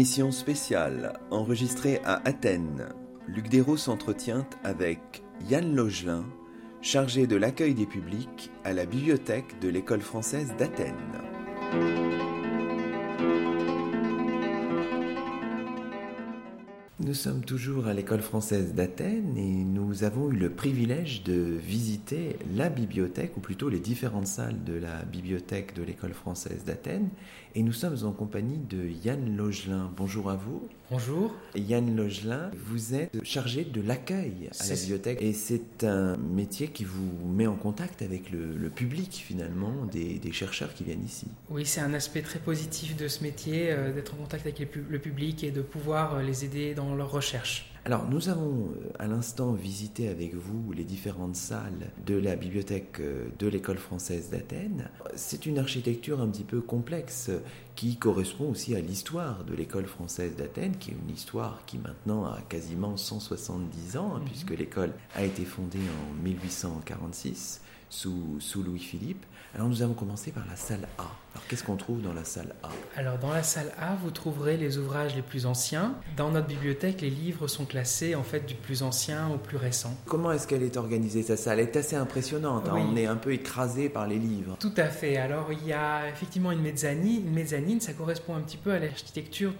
Spéciale 0.05 1.13
enregistrée 1.31 1.99
à 2.05 2.21
Athènes. 2.25 2.89
Luc 3.27 3.49
Dérault 3.49 3.75
s'entretient 3.75 4.45
avec 4.63 5.23
Yann 5.49 5.75
Logelin, 5.75 6.25
chargé 6.81 7.25
de 7.25 7.35
l'accueil 7.35 7.73
des 7.73 7.87
publics 7.87 8.51
à 8.63 8.73
la 8.73 8.85
bibliothèque 8.85 9.59
de 9.61 9.67
l'école 9.67 10.01
française 10.01 10.53
d'Athènes. 10.59 10.93
Nous 17.05 17.13
sommes 17.13 17.45
toujours 17.45 17.85
à 17.85 17.93
l'école 17.93 18.21
française 18.21 18.73
d'Athènes 18.73 19.37
et 19.37 19.63
nous 19.63 20.03
avons 20.03 20.31
eu 20.31 20.35
le 20.35 20.49
privilège 20.49 21.21
de 21.21 21.33
visiter 21.33 22.35
la 22.55 22.67
bibliothèque, 22.67 23.37
ou 23.37 23.41
plutôt 23.41 23.69
les 23.69 23.77
différentes 23.77 24.25
salles 24.25 24.63
de 24.63 24.73
la 24.73 25.03
bibliothèque 25.03 25.75
de 25.75 25.83
l'école 25.83 26.13
française 26.13 26.65
d'Athènes. 26.65 27.09
Et 27.53 27.61
nous 27.61 27.73
sommes 27.73 27.97
en 28.05 28.11
compagnie 28.11 28.57
de 28.57 28.89
Yann 29.05 29.37
Logelin. 29.37 29.91
Bonjour 29.95 30.31
à 30.31 30.35
vous. 30.35 30.67
Bonjour. 30.89 31.33
Yann 31.55 31.95
Logelin, 31.95 32.51
vous 32.53 32.95
êtes 32.95 33.23
chargé 33.23 33.63
de 33.63 33.81
l'accueil 33.81 34.49
à 34.59 34.67
la 34.67 34.75
bibliothèque 34.75 35.21
et 35.21 35.33
c'est 35.33 35.83
un 35.83 36.17
métier 36.17 36.67
qui 36.67 36.83
vous 36.83 37.27
met 37.27 37.47
en 37.47 37.55
contact 37.55 38.01
avec 38.01 38.31
le, 38.31 38.69
public 38.69 39.23
finalement, 39.25 39.85
des, 39.91 40.19
chercheurs 40.31 40.73
qui 40.73 40.83
viennent 40.83 41.05
ici. 41.05 41.27
Oui, 41.49 41.65
c'est 41.65 41.81
un 41.81 41.93
aspect 41.93 42.23
très 42.23 42.39
positif 42.39 42.97
de 42.97 43.07
ce 43.07 43.23
métier, 43.23 43.71
euh, 43.71 43.93
d'être 43.93 44.15
en 44.15 44.17
contact 44.17 44.45
avec 44.45 44.59
le 44.59 44.99
public 44.99 45.43
et 45.43 45.51
de 45.51 45.61
pouvoir 45.61 46.15
euh, 46.15 46.23
les 46.23 46.43
aider 46.43 46.73
dans 46.73 46.94
leurs 46.95 47.11
recherches. 47.11 47.71
Alors, 47.87 48.09
nous 48.09 48.29
avons 48.29 48.71
euh, 48.71 48.89
à 48.97 49.05
l'instant 49.05 49.53
visité 49.53 50.09
avec 50.09 50.33
vous 50.33 50.73
les 50.73 50.83
différentes 50.83 51.35
salles 51.35 51.91
de 52.03 52.15
la 52.15 52.35
bibliothèque 52.35 52.99
euh, 52.99 53.27
de 53.37 53.45
l'école 53.45 53.77
française 53.77 54.31
d'Athènes. 54.31 54.89
C'est 55.15 55.45
une 55.45 55.59
architecture 55.59 56.19
un 56.19 56.27
petit 56.27 56.43
peu 56.43 56.61
complexe 56.61 57.29
qui 57.75 57.97
correspond 57.97 58.49
aussi 58.49 58.75
à 58.75 58.79
l'histoire 58.79 59.43
de 59.43 59.53
l'école 59.53 59.85
française 59.85 60.35
d'Athènes, 60.35 60.77
qui 60.77 60.91
est 60.91 60.95
une 60.95 61.13
histoire 61.13 61.61
qui 61.67 61.77
maintenant 61.77 62.25
a 62.25 62.41
quasiment 62.49 62.97
170 62.97 63.97
ans, 63.97 64.15
hein, 64.15 64.19
mhm. 64.19 64.25
puisque 64.25 64.57
l'école 64.57 64.93
a 65.13 65.23
été 65.23 65.45
fondée 65.45 65.77
en 66.09 66.23
1846 66.23 67.61
sous, 67.91 68.37
sous 68.39 68.63
Louis-Philippe. 68.63 69.23
Alors 69.53 69.69
nous 69.69 69.83
avons 69.83 69.93
commencé 69.93 70.31
par 70.31 70.47
la 70.47 70.55
salle 70.55 70.87
A. 70.97 71.24
Alors 71.35 71.47
qu'est-ce 71.47 71.65
qu'on 71.65 71.75
trouve 71.75 72.01
dans 72.01 72.13
la 72.13 72.23
salle 72.23 72.55
A 72.63 72.69
Alors 72.95 73.17
dans 73.17 73.33
la 73.33 73.43
salle 73.43 73.69
A, 73.77 73.95
vous 74.01 74.09
trouverez 74.09 74.55
les 74.55 74.77
ouvrages 74.77 75.17
les 75.17 75.21
plus 75.21 75.45
anciens. 75.45 75.93
Dans 76.15 76.31
notre 76.31 76.47
bibliothèque, 76.47 77.01
les 77.01 77.09
livres 77.09 77.49
sont 77.49 77.65
classés 77.65 78.15
en 78.15 78.23
fait 78.23 78.45
du 78.45 78.55
plus 78.55 78.83
ancien 78.83 79.27
au 79.27 79.37
plus 79.37 79.57
récent. 79.57 79.93
Comment 80.05 80.31
est-ce 80.31 80.47
qu'elle 80.47 80.63
est 80.63 80.77
organisée 80.77 81.23
cette 81.23 81.39
salle? 81.39 81.59
Elle 81.59 81.67
est 81.67 81.75
assez 81.75 81.97
impressionnante. 81.97 82.69
Hein. 82.69 82.75
On 82.77 82.95
est 82.95 83.05
un 83.05 83.17
peu 83.17 83.33
écrasé 83.33 83.89
par 83.89 84.07
les 84.07 84.17
livres. 84.17 84.55
Tout 84.61 84.71
à 84.77 84.85
fait. 84.85 85.17
Alors 85.17 85.49
il 85.51 85.67
y 85.67 85.73
a 85.73 86.07
effectivement 86.07 86.53
une 86.53 86.61
mezzanine. 86.61 87.27
Une 87.27 87.33
mezzanine, 87.33 87.81
ça 87.81 87.91
correspond 87.91 88.35
un 88.35 88.41
petit 88.41 88.55
peu 88.55 88.71
à 88.71 88.79
l'architecture 88.79 89.51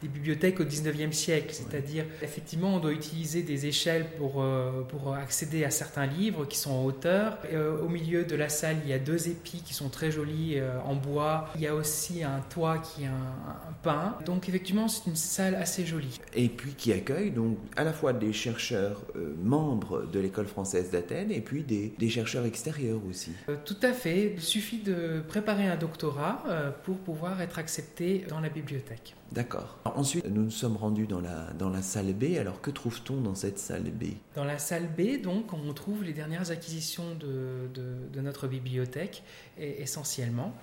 des 0.00 0.08
bibliothèques 0.08 0.60
au 0.60 0.64
19e 0.64 1.12
siècle. 1.12 1.52
C'est-à-dire 1.52 2.06
effectivement, 2.22 2.76
on 2.76 2.78
doit 2.78 2.92
utiliser 2.92 3.42
des 3.42 3.66
échelles 3.66 4.06
pour, 4.16 4.42
euh, 4.42 4.80
pour 4.88 5.14
accéder 5.14 5.64
à 5.64 5.70
certains 5.70 6.06
livres 6.06 6.46
qui 6.46 6.56
sont 6.56 6.70
en 6.72 6.84
hauteur. 6.86 7.36
Euh, 7.52 7.78
au 7.82 7.90
milieu 7.90 8.24
de 8.24 8.34
la 8.34 8.48
salle, 8.48 8.76
il 8.84 8.90
y 8.90 8.94
a 8.94 8.98
deux 8.98 9.28
épis 9.28 9.62
qui 9.62 9.74
sont 9.74 9.90
très 9.90 10.10
jolis 10.10 10.54
euh, 10.56 10.78
en 10.86 11.01
bois. 11.02 11.48
Il 11.56 11.60
y 11.62 11.66
a 11.66 11.74
aussi 11.74 12.22
un 12.22 12.40
toit 12.50 12.78
qui 12.78 13.04
est 13.04 13.06
un, 13.06 13.72
pain. 13.82 14.16
Donc 14.24 14.48
effectivement, 14.48 14.86
c'est 14.86 15.10
une 15.10 15.16
salle 15.16 15.56
assez 15.56 15.84
jolie. 15.84 16.20
Et 16.34 16.48
puis 16.48 16.74
qui 16.74 16.92
accueille 16.92 17.30
donc 17.32 17.58
à 17.76 17.82
la 17.82 17.92
fois 17.92 18.12
des 18.12 18.32
chercheurs 18.32 19.02
euh, 19.16 19.34
membres 19.42 20.06
de 20.06 20.20
l'école 20.20 20.46
française 20.46 20.90
d'Athènes 20.90 21.32
et 21.32 21.40
puis 21.40 21.64
des, 21.64 22.08
chercheurs 22.08 22.44
extérieurs 22.44 23.00
aussi. 23.08 23.32
Euh, 23.48 23.56
tout 23.64 23.76
à 23.82 23.92
fait. 23.92 24.34
Il 24.34 24.40
suffit 24.40 24.78
de 24.78 25.22
préparer 25.26 25.66
un 25.66 25.76
doctorat 25.76 26.44
pour 26.84 26.98
pouvoir 26.98 27.40
être 27.40 27.58
accepté 27.58 28.24
dans 28.28 28.40
la 28.40 28.48
bibliothèque. 28.48 29.14
D'accord. 29.32 29.78
Ensuite, 29.86 30.26
nous 30.26 30.42
nous 30.42 30.50
sommes 30.50 30.76
rendus 30.76 31.06
dans 31.06 31.20
la, 31.20 31.52
dans 31.58 31.70
la 31.70 31.80
salle 31.80 32.12
B. 32.12 32.36
Alors, 32.38 32.60
que 32.60 32.70
trouve-t-on 32.70 33.20
dans 33.22 33.34
cette 33.34 33.58
salle 33.58 33.84
B? 33.84 34.04
Dans 34.34 34.44
la 34.44 34.58
salle 34.58 34.86
B, 34.86 35.22
donc, 35.22 35.52
on 35.54 35.72
trouve 35.72 36.04
les 36.04 36.12
dernières 36.12 36.50
acquisitions 36.50 37.14
de, 37.14 37.68
de, 37.72 38.20
notre 38.20 38.46
bibliothèque, 38.46 39.22
essentiellement. 39.58 40.54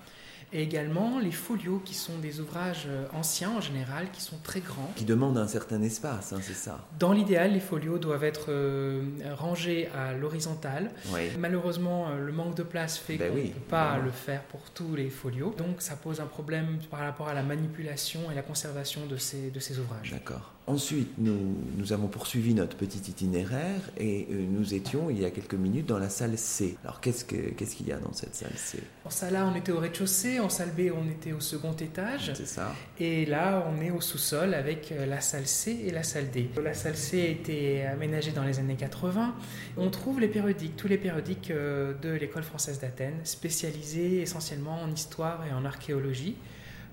Et 0.52 0.62
également 0.62 1.18
les 1.18 1.30
folios, 1.30 1.80
qui 1.84 1.94
sont 1.94 2.18
des 2.18 2.40
ouvrages 2.40 2.84
euh, 2.88 3.06
anciens 3.12 3.50
en 3.50 3.60
général, 3.60 4.10
qui 4.12 4.20
sont 4.20 4.38
très 4.42 4.60
grands. 4.60 4.90
Qui 4.96 5.04
demandent 5.04 5.38
un 5.38 5.46
certain 5.46 5.80
espace, 5.82 6.32
hein, 6.32 6.40
c'est 6.42 6.54
ça 6.54 6.86
Dans 6.98 7.12
l'idéal, 7.12 7.52
les 7.52 7.60
folios 7.60 7.98
doivent 7.98 8.24
être 8.24 8.46
euh, 8.48 9.02
rangés 9.36 9.88
à 9.96 10.12
l'horizontale. 10.12 10.90
Malheureusement, 11.38 12.08
euh, 12.08 12.26
le 12.26 12.32
manque 12.32 12.56
de 12.56 12.62
place 12.62 12.98
fait 12.98 13.16
ben 13.16 13.30
qu'on 13.30 13.38
ne 13.38 13.48
peut 13.48 13.60
pas 13.68 13.98
le 13.98 14.10
faire 14.10 14.42
pour 14.44 14.60
tous 14.70 14.94
les 14.96 15.08
folios. 15.08 15.54
Donc 15.56 15.80
ça 15.80 15.96
pose 15.96 16.20
un 16.20 16.26
problème 16.26 16.78
par 16.90 17.00
rapport 17.00 17.28
à 17.28 17.34
la 17.34 17.42
manipulation 17.42 18.20
et 18.30 18.34
la 18.34 18.42
conservation 18.42 19.06
de 19.06 19.16
ces, 19.16 19.50
de 19.50 19.60
ces 19.60 19.78
ouvrages. 19.78 20.10
D'accord. 20.10 20.52
Ensuite, 20.66 21.14
nous, 21.18 21.56
nous, 21.76 21.92
avons 21.92 22.06
poursuivi 22.06 22.54
notre 22.54 22.76
petit 22.76 22.98
itinéraire 23.10 23.80
et 23.98 24.28
nous 24.30 24.72
étions 24.72 25.10
il 25.10 25.20
y 25.20 25.24
a 25.24 25.30
quelques 25.30 25.54
minutes 25.54 25.86
dans 25.86 25.98
la 25.98 26.08
salle 26.08 26.38
C. 26.38 26.76
Alors 26.84 27.00
qu'est-ce 27.00 27.24
qu'il 27.24 27.88
y 27.88 27.92
a 27.92 27.98
dans 27.98 28.12
cette 28.12 28.36
salle 28.36 28.52
C? 28.54 28.78
En 29.04 29.10
salle 29.10 29.34
A, 29.34 29.46
on 29.46 29.54
était 29.56 29.72
au 29.72 29.80
rez-de-chaussée 29.80 30.38
en 30.38 30.48
salle 30.48 30.70
B, 30.70 30.92
on 30.94 31.10
était 31.10 31.32
au 31.32 31.40
second 31.40 31.72
étage. 31.72 32.32
C'est 32.34 32.46
ça. 32.46 32.72
Et 33.00 33.26
là, 33.26 33.66
on 33.68 33.80
est 33.82 33.90
au 33.90 34.00
sous-sol 34.00 34.54
avec 34.54 34.92
euh, 34.92 35.06
la 35.06 35.20
salle 35.20 35.46
C 35.46 35.76
et 35.86 35.90
la 35.90 36.04
salle 36.04 36.30
D. 36.30 36.50
La 36.62 36.74
salle 36.74 36.96
C 36.96 37.20
a 37.20 37.28
été 37.28 37.84
aménagée 37.86 38.30
dans 38.30 38.44
les 38.44 38.60
années 38.60 38.76
80. 38.76 39.34
On 39.76 39.90
trouve 39.90 40.20
les 40.20 40.28
périodiques, 40.28 40.76
tous 40.76 40.88
les 40.88 40.98
périodiques 40.98 41.50
euh, 41.50 41.94
de 42.00 42.10
l'école 42.10 42.44
française 42.44 42.78
d'Athènes, 42.78 43.18
spécialisés 43.24 44.20
essentiellement 44.20 44.80
en 44.82 44.92
histoire 44.92 45.44
et 45.46 45.52
en 45.52 45.64
archéologie, 45.64 46.36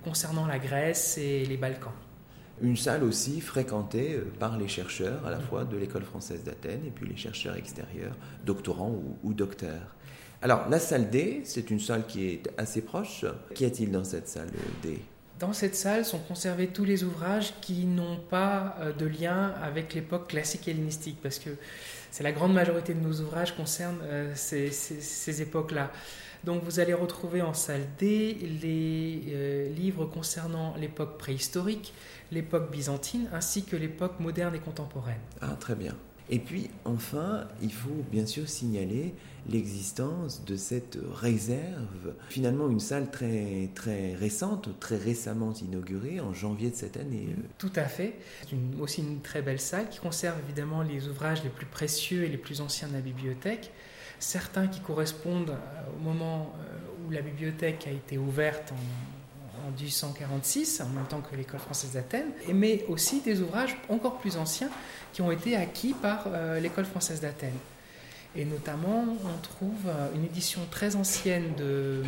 concernant 0.03 0.47
la 0.47 0.57
Grèce 0.57 1.19
et 1.19 1.45
les 1.45 1.57
Balkans. 1.57 1.93
Une 2.61 2.75
salle 2.75 3.03
aussi 3.03 3.39
fréquentée 3.39 4.15
euh, 4.15 4.31
par 4.39 4.57
les 4.57 4.67
chercheurs 4.67 5.25
à 5.25 5.29
la 5.29 5.39
fois 5.39 5.63
de 5.63 5.77
l'école 5.77 6.03
française 6.03 6.43
d'Athènes 6.43 6.85
et 6.85 6.89
puis 6.89 7.07
les 7.07 7.15
chercheurs 7.15 7.55
extérieurs, 7.55 8.15
doctorants 8.45 8.95
ou, 9.23 9.33
docteurs. 9.33 9.95
Alors, 10.41 10.67
la 10.69 10.79
salle 10.79 11.09
D, 11.09 11.41
c'est 11.43 11.69
une 11.69 11.79
salle 11.79 12.05
qui 12.07 12.27
est 12.27 12.49
assez 12.57 12.81
proche. 12.81 13.25
Qu'y 13.53 13.65
a-t-il 13.65 13.91
dans 13.91 14.03
cette 14.03 14.27
salle 14.27 14.49
D? 14.81 14.99
Dans 15.39 15.53
cette 15.53 15.75
salle 15.75 16.03
sont 16.03 16.17
conservés 16.19 16.67
tous 16.67 16.83
les 16.83 17.03
ouvrages 17.03 17.53
qui 17.61 17.85
n'ont 17.85 18.17
pas 18.17 18.75
euh, 18.79 18.91
de 18.91 19.05
lien 19.05 19.53
avec 19.61 19.93
l'époque 19.93 20.27
classique 20.27 20.67
hellénistique, 20.67 21.19
parce 21.21 21.37
que 21.37 21.51
c'est 22.09 22.23
la 22.23 22.31
grande 22.31 22.53
majorité 22.53 22.95
de 22.95 22.99
nos 22.99 23.21
ouvrages 23.21 23.55
concernent 23.55 24.01
euh, 24.03 24.31
ces, 24.35 25.41
époques-là. 25.41 25.91
Donc 26.43 26.63
vous 26.63 26.79
allez 26.79 26.93
retrouver 26.93 27.41
en 27.41 27.53
salle 27.53 27.87
D 27.99 28.37
les 28.61 29.23
euh, 29.29 29.69
livres 29.69 30.05
concernant 30.05 30.75
l'époque 30.77 31.17
préhistorique, 31.17 31.93
l'époque 32.31 32.71
byzantine, 32.71 33.27
ainsi 33.33 33.63
que 33.63 33.75
l'époque 33.75 34.19
moderne 34.19 34.55
et 34.55 34.59
contemporaine. 34.59 35.19
Ah, 35.41 35.55
très 35.59 35.75
bien. 35.75 35.95
Et 36.29 36.39
puis 36.39 36.69
enfin, 36.83 37.47
il 37.61 37.71
faut 37.71 38.03
bien 38.11 38.25
sûr 38.25 38.49
signaler 38.49 39.13
l'existence 39.49 40.43
de 40.43 40.57
cette 40.57 40.97
réserve, 41.15 42.13
finalement 42.27 42.69
une 42.69 42.81
salle 42.81 43.09
très, 43.09 43.69
très 43.75 44.13
récente, 44.13 44.77
très 44.79 44.97
récemment 44.97 45.53
inaugurée 45.53 46.19
en 46.19 46.33
janvier 46.33 46.69
de 46.69 46.75
cette 46.75 46.97
année. 46.97 47.29
Tout 47.57 47.71
à 47.77 47.85
fait. 47.85 48.15
C'est 48.49 48.57
aussi 48.81 49.01
une 49.01 49.21
très 49.21 49.41
belle 49.41 49.61
salle 49.61 49.87
qui 49.89 49.99
conserve 49.99 50.37
évidemment 50.45 50.81
les 50.81 51.07
ouvrages 51.07 51.43
les 51.45 51.49
plus 51.49 51.65
précieux 51.65 52.25
et 52.25 52.27
les 52.27 52.37
plus 52.37 52.59
anciens 52.59 52.89
de 52.89 52.93
la 52.93 53.01
bibliothèque, 53.01 53.71
certains 54.19 54.67
qui 54.67 54.79
correspondent 54.79 55.51
euh, 55.51 55.97
au 55.97 56.03
moment 56.03 56.53
euh, 56.59 57.07
où 57.07 57.11
la 57.11 57.21
bibliothèque 57.21 57.87
a 57.87 57.91
été 57.91 58.17
ouverte 58.17 58.71
en, 58.71 59.67
en 59.67 59.71
1846, 59.71 60.81
en 60.81 60.89
même 60.89 61.05
temps 61.05 61.21
que 61.21 61.35
l'école 61.35 61.59
française 61.59 61.91
d'Athènes, 61.91 62.31
mais 62.53 62.85
aussi 62.87 63.21
des 63.21 63.41
ouvrages 63.41 63.75
encore 63.89 64.17
plus 64.17 64.37
anciens 64.37 64.69
qui 65.13 65.21
ont 65.21 65.31
été 65.31 65.55
acquis 65.55 65.93
par 65.93 66.25
euh, 66.27 66.59
l'école 66.59 66.85
française 66.85 67.21
d'Athènes. 67.21 67.57
Et 68.35 68.45
notamment, 68.45 69.03
on 69.23 69.41
trouve 69.41 69.89
une 70.13 70.25
édition 70.25 70.61
très 70.69 70.95
ancienne 70.95 71.55
de, 71.57 72.03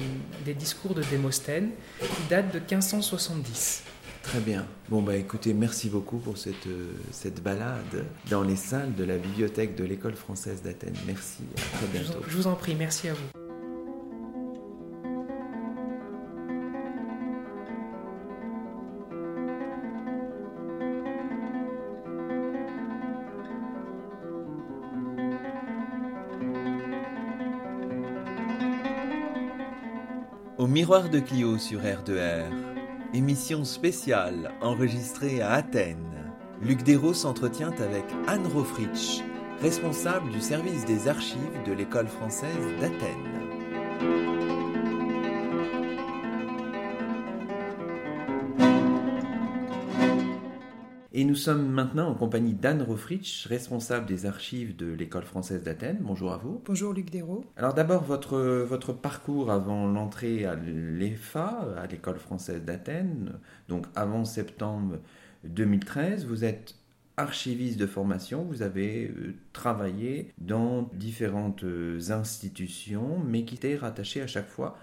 des 0.45 0.54
discours 0.54 0.93
de 0.93 1.02
Démosthène 1.02 1.72
qui 2.00 2.24
date 2.30 2.54
de 2.54 2.60
1570. 2.60 3.84
Très 4.23 4.39
bien. 4.39 4.65
Bon, 4.89 5.01
bah 5.01 5.15
écoutez, 5.15 5.53
merci 5.53 5.89
beaucoup 5.89 6.17
pour 6.17 6.38
cette, 6.38 6.67
euh, 6.67 6.91
cette 7.12 7.41
balade 7.41 8.05
dans 8.29 8.43
les 8.43 8.55
salles 8.55 8.93
de 8.95 9.03
la 9.03 9.17
bibliothèque 9.17 9.75
de 9.75 9.84
l'école 9.84 10.15
française 10.15 10.62
d'Athènes. 10.62 10.97
Merci. 11.08 11.43
À 11.58 11.77
très 11.77 11.88
bientôt. 11.88 12.19
Je 12.27 12.38
vous 12.38 12.47
en 12.47 12.55
prie, 12.55 12.75
merci 12.75 13.08
à 13.08 13.13
vous. 13.13 13.49
Miroir 30.69 31.10
de 31.10 31.19
Clio 31.19 31.58
sur 31.58 31.82
R2R. 31.82 32.68
Émission 33.12 33.65
spéciale 33.65 34.52
enregistrée 34.62 35.41
à 35.41 35.54
Athènes. 35.54 36.32
Luc 36.62 36.84
Dérault 36.84 37.15
s'entretient 37.15 37.74
avec 37.80 38.06
Anne 38.28 38.45
Rofritsch, 38.45 39.24
responsable 39.62 40.30
du 40.30 40.39
service 40.39 40.86
des 40.86 41.08
archives 41.08 41.63
de 41.65 41.74
l'école 41.74 42.08
française 42.08 42.67
d'Athènes. 42.80 44.38
Nous 51.30 51.36
sommes 51.36 51.70
maintenant 51.70 52.10
en 52.10 52.15
compagnie 52.15 52.56
d'Anne 52.56 52.82
Rofritsch, 52.82 53.46
responsable 53.46 54.08
des 54.08 54.26
archives 54.26 54.76
de 54.76 54.92
l'École 54.92 55.26
française 55.26 55.62
d'Athènes. 55.62 56.00
Bonjour 56.02 56.32
à 56.32 56.38
vous. 56.38 56.60
Bonjour 56.65 56.92
Luc 56.92 57.12
Dérault. 57.12 57.46
Alors 57.56 57.76
d'abord, 57.76 58.04
votre, 58.04 58.39
votre 58.63 58.94
parcours 58.94 59.52
avant 59.52 59.86
l'entrée 59.86 60.46
à 60.46 60.56
l'EFA, 60.56 61.68
à 61.78 61.86
l'École 61.86 62.18
française 62.18 62.63
d'Athènes, 62.63 63.34
donc 63.68 63.86
avant 63.96 64.26
septembre 64.26 64.98
2013, 65.44 66.26
vous 66.26 66.46
êtes 66.46 66.74
archiviste 67.15 67.80
de 67.80 67.86
formation, 67.86 68.44
vous 68.46 68.63
avez 68.63 69.10
euh, 69.10 69.36
travaillé 69.54 70.34
dans 70.39 70.89
différentes 70.94 71.63
euh, 71.63 72.00
institutions, 72.10 73.20
mais 73.24 73.46
qui 73.46 73.54
étaient 73.54 73.76
rattachées 73.76 74.24
à 74.24 74.28
chaque 74.28 74.50
fois 74.50 74.80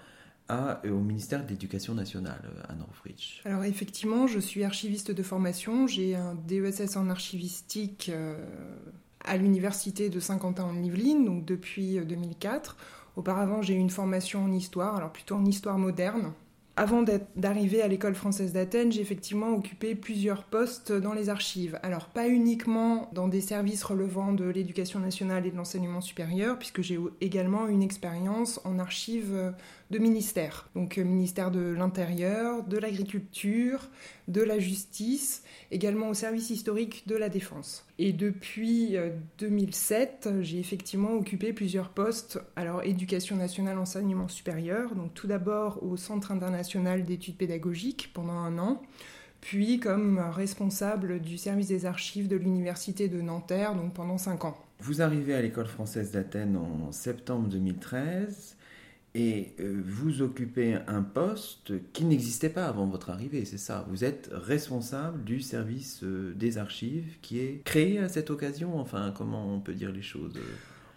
à, 0.49 0.81
euh, 0.85 0.91
au 0.91 0.99
ministère 0.99 1.43
de 1.43 1.49
l'Éducation 1.49 1.93
nationale, 1.93 2.41
à 2.67 2.71
euh, 2.71 2.75
Northridge 2.75 3.41
Alors 3.45 3.63
effectivement, 3.63 4.27
je 4.27 4.39
suis 4.39 4.63
archiviste 4.63 5.11
de 5.11 5.23
formation. 5.23 5.87
J'ai 5.87 6.15
un 6.15 6.35
DESS 6.35 6.97
en 6.97 7.09
archivistique 7.09 8.09
euh, 8.13 8.37
à 9.25 9.37
l'université 9.37 10.09
de 10.09 10.19
Saint-Quentin 10.19 10.63
en 10.63 10.81
Yvelines, 10.81 11.25
donc 11.25 11.45
depuis 11.45 11.99
2004. 11.99 12.77
Auparavant, 13.15 13.61
j'ai 13.61 13.73
eu 13.73 13.79
une 13.79 13.89
formation 13.89 14.43
en 14.43 14.51
histoire, 14.51 14.95
alors 14.95 15.11
plutôt 15.11 15.35
en 15.35 15.45
histoire 15.45 15.77
moderne. 15.77 16.33
Avant 16.79 17.03
d'arriver 17.35 17.81
à 17.81 17.87
l'école 17.87 18.13
française 18.13 18.53
d'Athènes, 18.53 18.91
j'ai 18.91 19.01
effectivement 19.01 19.49
occupé 19.49 19.95
plusieurs 19.95 20.43
postes 20.43 20.91
dans 20.91 21.13
les 21.13 21.27
archives. 21.27 21.79
Alors 21.81 22.05
pas 22.05 22.27
uniquement 22.27 23.09
dans 23.13 23.27
des 23.27 23.41
services 23.41 23.83
relevant 23.83 24.31
de 24.31 24.45
l'éducation 24.45 24.99
nationale 24.99 25.47
et 25.47 25.51
de 25.51 25.57
l'enseignement 25.57 26.01
supérieur, 26.01 26.59
puisque 26.59 26.83
j'ai 26.83 26.99
également 27.19 27.67
une 27.67 27.81
expérience 27.81 28.61
en 28.63 28.77
archives 28.77 29.55
de 29.89 29.99
ministères. 29.99 30.69
Donc 30.75 30.97
euh, 30.97 31.03
ministère 31.03 31.51
de 31.51 31.59
l'Intérieur, 31.59 32.63
de 32.63 32.77
l'Agriculture, 32.77 33.89
de 34.27 34.41
la 34.41 34.59
Justice, 34.59 35.43
également 35.71 36.09
au 36.09 36.13
service 36.13 36.49
historique 36.49 37.07
de 37.07 37.15
la 37.15 37.29
Défense. 37.29 37.85
Et 37.99 38.13
depuis 38.13 38.95
2007, 39.39 40.27
euh, 40.27 40.41
j'ai 40.41 40.59
effectivement 40.59 41.13
occupé 41.13 41.53
plusieurs 41.53 41.89
postes. 41.89 42.39
Alors 42.55 42.83
éducation 42.83 43.35
nationale, 43.35 43.77
enseignement 43.77 44.27
supérieur, 44.27 44.95
donc 44.95 45.13
tout 45.13 45.27
d'abord 45.27 45.81
au 45.83 45.97
Centre 45.97 46.31
international 46.31 47.03
d'études 47.05 47.37
pédagogiques 47.37 48.11
pendant 48.13 48.33
un 48.33 48.57
an 48.57 48.81
puis 49.39 49.79
comme 49.79 50.19
responsable 50.19 51.21
du 51.21 51.37
service 51.37 51.67
des 51.67 51.85
archives 51.85 52.27
de 52.27 52.35
l'Université 52.35 53.07
de 53.07 53.21
Nanterre, 53.21 53.75
donc 53.75 53.93
pendant 53.93 54.17
cinq 54.17 54.45
ans. 54.45 54.57
Vous 54.79 55.01
arrivez 55.01 55.33
à 55.35 55.41
l'école 55.41 55.67
française 55.67 56.11
d'Athènes 56.11 56.57
en 56.57 56.91
septembre 56.91 57.47
2013 57.47 58.56
et 59.17 59.55
euh, 59.59 59.81
vous 59.83 60.21
occupez 60.21 60.77
un 60.87 61.01
poste 61.01 61.73
qui 61.91 62.05
n'existait 62.05 62.49
pas 62.49 62.67
avant 62.67 62.85
votre 62.85 63.09
arrivée, 63.09 63.45
c'est 63.45 63.57
ça. 63.57 63.83
Vous 63.89 64.03
êtes 64.03 64.29
responsable 64.31 65.23
du 65.23 65.41
service 65.41 66.03
euh, 66.03 66.35
des 66.35 66.59
archives 66.59 67.17
qui 67.23 67.39
est 67.39 67.63
créé 67.65 67.97
à 67.97 68.09
cette 68.09 68.29
occasion, 68.29 68.79
enfin 68.79 69.11
comment 69.17 69.51
on 69.51 69.59
peut 69.59 69.73
dire 69.73 69.91
les 69.91 70.03
choses? 70.03 70.35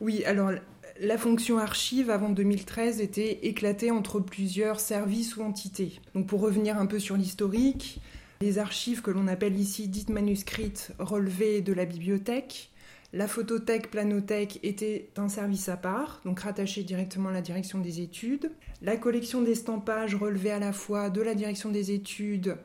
Oui, 0.02 0.22
alors 0.24 0.52
la 1.00 1.16
fonction 1.16 1.56
archive 1.56 2.10
avant 2.10 2.28
2013 2.28 3.00
était 3.00 3.46
éclatée 3.46 3.90
entre 3.90 4.20
plusieurs 4.20 4.80
services 4.80 5.38
ou 5.38 5.42
entités. 5.42 5.98
Donc 6.14 6.26
pour 6.26 6.42
revenir 6.42 6.76
un 6.76 6.84
peu 6.84 6.98
sur 6.98 7.16
l'historique, 7.16 8.02
les 8.42 8.58
archives 8.58 9.00
que 9.00 9.10
l'on 9.10 9.28
appelle 9.28 9.58
ici 9.58 9.88
dites 9.88 10.10
manuscrites 10.10 10.92
relevaient 10.98 11.62
de 11.62 11.72
la 11.72 11.86
bibliothèque, 11.86 12.70
la 13.12 13.26
photothèque 13.26 13.90
planothèque 13.90 14.60
était 14.62 15.10
un 15.16 15.28
service 15.28 15.68
à 15.68 15.76
part, 15.76 16.20
donc 16.24 16.40
rattaché 16.40 16.84
directement 16.84 17.30
à 17.30 17.32
la 17.32 17.42
direction 17.42 17.78
des 17.78 18.00
études. 18.00 18.52
La 18.82 18.96
collection 18.96 19.42
d'estampages 19.42 20.14
relevait 20.14 20.52
à 20.52 20.60
la 20.60 20.72
fois 20.72 21.10
de 21.10 21.20
la 21.20 21.34
direction 21.34 21.70
des 21.70 21.90
études 21.90 22.56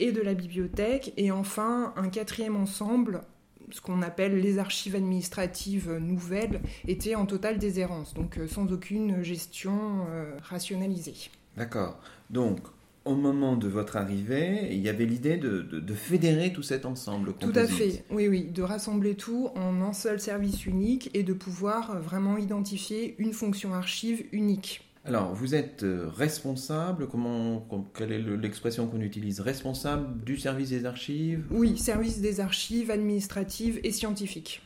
et 0.00 0.10
de 0.10 0.20
la 0.20 0.34
bibliothèque. 0.34 1.12
Et 1.16 1.30
enfin, 1.30 1.94
un 1.96 2.08
quatrième 2.08 2.56
ensemble, 2.56 3.22
ce 3.70 3.80
qu'on 3.80 4.02
appelle 4.02 4.40
les 4.40 4.58
archives 4.58 4.96
administratives 4.96 5.92
nouvelles, 5.98 6.60
était 6.88 7.14
en 7.14 7.24
totale 7.24 7.58
déshérence, 7.58 8.12
donc 8.12 8.38
euh, 8.38 8.48
sans 8.48 8.72
aucune 8.72 9.22
gestion 9.22 10.06
euh, 10.10 10.36
rationalisée. 10.42 11.30
D'accord. 11.56 12.00
Donc, 12.28 12.58
au 13.04 13.14
moment 13.14 13.56
de 13.56 13.68
votre 13.68 13.96
arrivée, 13.96 14.68
il 14.70 14.80
y 14.80 14.88
avait 14.88 15.06
l'idée 15.06 15.36
de, 15.36 15.94
fédérer 15.94 16.52
tout 16.52 16.62
cet 16.62 16.86
ensemble. 16.86 17.34
Tout 17.34 17.52
à 17.54 17.66
fait, 17.66 18.04
oui, 18.10 18.28
oui, 18.28 18.44
de 18.44 18.62
rassembler 18.62 19.14
tout 19.14 19.50
en 19.54 19.82
un 19.82 19.92
seul 19.92 20.20
service 20.20 20.66
unique 20.66 21.10
et 21.14 21.22
de 21.22 21.32
pouvoir 21.32 22.00
vraiment 22.00 22.38
identifier 22.38 23.14
une 23.18 23.32
fonction 23.32 23.74
archive 23.74 24.24
unique. 24.32 24.88
Alors, 25.04 25.34
vous 25.34 25.56
êtes 25.56 25.82
euh, 25.82 26.08
responsable, 26.14 27.08
comment, 27.08 27.66
quelle 27.92 28.12
est 28.12 28.20
l'expression 28.20 28.86
qu'on 28.86 29.00
utilise? 29.00 29.40
Responsable 29.40 30.22
du 30.24 30.36
service 30.36 30.70
des 30.70 30.86
archives? 30.86 31.44
Oui, 31.50 31.76
service 31.76 32.20
des 32.20 32.38
archives 32.38 32.88
administratives 32.88 33.80
et 33.82 33.90
scientifiques. 33.90 34.62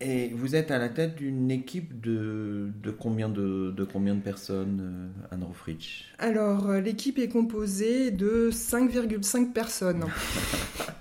Et 0.00 0.28
vous 0.28 0.54
êtes 0.54 0.70
à 0.70 0.78
la 0.78 0.88
tête 0.88 1.16
d'une 1.16 1.50
équipe 1.50 2.00
de, 2.00 2.70
de, 2.82 2.90
combien 2.92 3.28
de, 3.28 3.72
de, 3.72 3.84
combien 3.84 4.14
de 4.14 4.20
personnes, 4.20 4.80
euh, 4.80 5.34
Anne 5.34 5.42
Rofrich 5.42 6.04
Alors, 6.20 6.70
euh, 6.70 6.80
l'équipe 6.80 7.18
est 7.18 7.28
composée 7.28 8.12
de 8.12 8.50
5,5 8.52 9.52
personnes. 9.52 10.04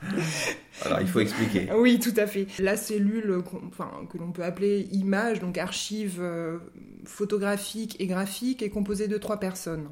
Alors, 0.85 0.99
il 1.01 1.07
faut 1.07 1.19
expliquer. 1.19 1.69
Oui, 1.77 1.99
tout 1.99 2.13
à 2.17 2.25
fait. 2.25 2.47
La 2.57 2.75
cellule 2.75 3.43
enfin, 3.67 3.91
que 4.11 4.17
l'on 4.17 4.31
peut 4.31 4.43
appeler 4.43 4.87
image, 4.91 5.41
donc 5.41 5.59
archive 5.59 6.17
euh, 6.19 6.57
photographique 7.05 7.97
et 7.99 8.07
graphique, 8.07 8.63
est 8.63 8.69
composée 8.69 9.07
de 9.07 9.17
trois 9.19 9.39
personnes. 9.39 9.89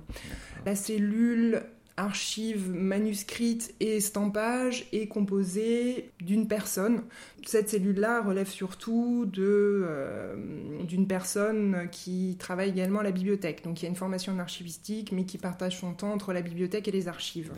La 0.66 0.76
cellule 0.76 1.62
archives 1.98 2.70
manuscrites 2.72 3.74
et 3.80 3.98
estampage 3.98 4.88
est 4.92 5.08
composée 5.08 6.12
d'une 6.20 6.48
personne. 6.48 7.04
Cette 7.46 7.70
cellule-là 7.70 8.22
relève 8.22 8.50
surtout 8.50 9.32
euh, 9.38 10.36
d'une 10.84 11.08
personne 11.08 11.88
qui 11.92 12.36
travaille 12.38 12.70
également 12.70 13.00
à 13.00 13.04
la 13.04 13.12
bibliothèque. 13.12 13.64
Donc 13.64 13.82
il 13.82 13.86
y 13.86 13.88
a 13.88 13.90
une 13.90 13.96
formation 13.96 14.34
en 14.34 14.40
archivistique, 14.40 15.12
mais 15.12 15.26
qui 15.26 15.38
partage 15.38 15.80
son 15.80 15.94
temps 15.94 16.12
entre 16.12 16.34
la 16.34 16.42
bibliothèque 16.42 16.88
et 16.88 16.92
les 16.92 17.08
archives. 17.08 17.52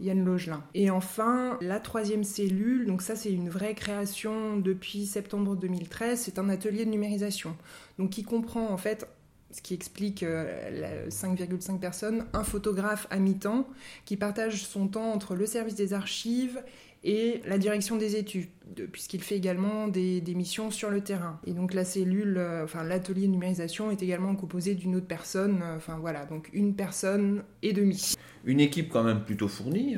Yann 0.00 0.24
Logelin. 0.24 0.62
Et 0.74 0.90
enfin, 0.90 1.58
la 1.60 1.80
troisième 1.80 2.24
cellule, 2.24 2.86
donc 2.86 3.02
ça 3.02 3.16
c'est 3.16 3.32
une 3.32 3.48
vraie 3.48 3.74
création 3.74 4.56
depuis 4.56 5.06
septembre 5.06 5.56
2013, 5.56 6.20
c'est 6.20 6.38
un 6.38 6.48
atelier 6.48 6.84
de 6.84 6.90
numérisation. 6.90 7.56
Donc 7.98 8.10
qui 8.10 8.22
comprend 8.22 8.70
en 8.70 8.76
fait 8.76 9.06
ce 9.52 9.62
qui 9.62 9.74
explique 9.74 10.22
5,5 10.22 10.26
euh, 10.26 11.78
personnes, 11.78 12.24
un 12.32 12.44
photographe 12.44 13.06
à 13.10 13.18
mi-temps 13.18 13.68
qui 14.04 14.16
partage 14.16 14.64
son 14.64 14.88
temps 14.88 15.12
entre 15.12 15.34
le 15.34 15.46
service 15.46 15.74
des 15.74 15.92
archives 15.92 16.62
et 17.02 17.40
la 17.46 17.56
direction 17.56 17.96
des 17.96 18.16
études, 18.16 18.48
puisqu'il 18.92 19.22
fait 19.22 19.36
également 19.36 19.88
des, 19.88 20.22
missions 20.34 20.70
sur 20.70 20.90
le 20.90 21.00
terrain. 21.00 21.40
Et 21.46 21.52
donc 21.52 21.72
la 21.72 21.84
cellule, 21.84 22.36
euh, 22.36 22.64
enfin 22.64 22.84
l'atelier 22.84 23.26
de 23.26 23.32
numérisation 23.32 23.90
est 23.90 24.02
également 24.02 24.36
composé 24.36 24.74
d'une 24.74 24.96
autre 24.96 25.06
personne, 25.06 25.60
euh, 25.62 25.76
enfin 25.76 25.98
voilà, 25.98 26.26
donc 26.26 26.50
une 26.52 26.74
personne 26.74 27.42
et 27.62 27.72
demie. 27.72 28.14
Une 28.44 28.60
équipe 28.60 28.90
quand 28.90 29.02
même 29.02 29.24
plutôt 29.24 29.48
fournie 29.48 29.96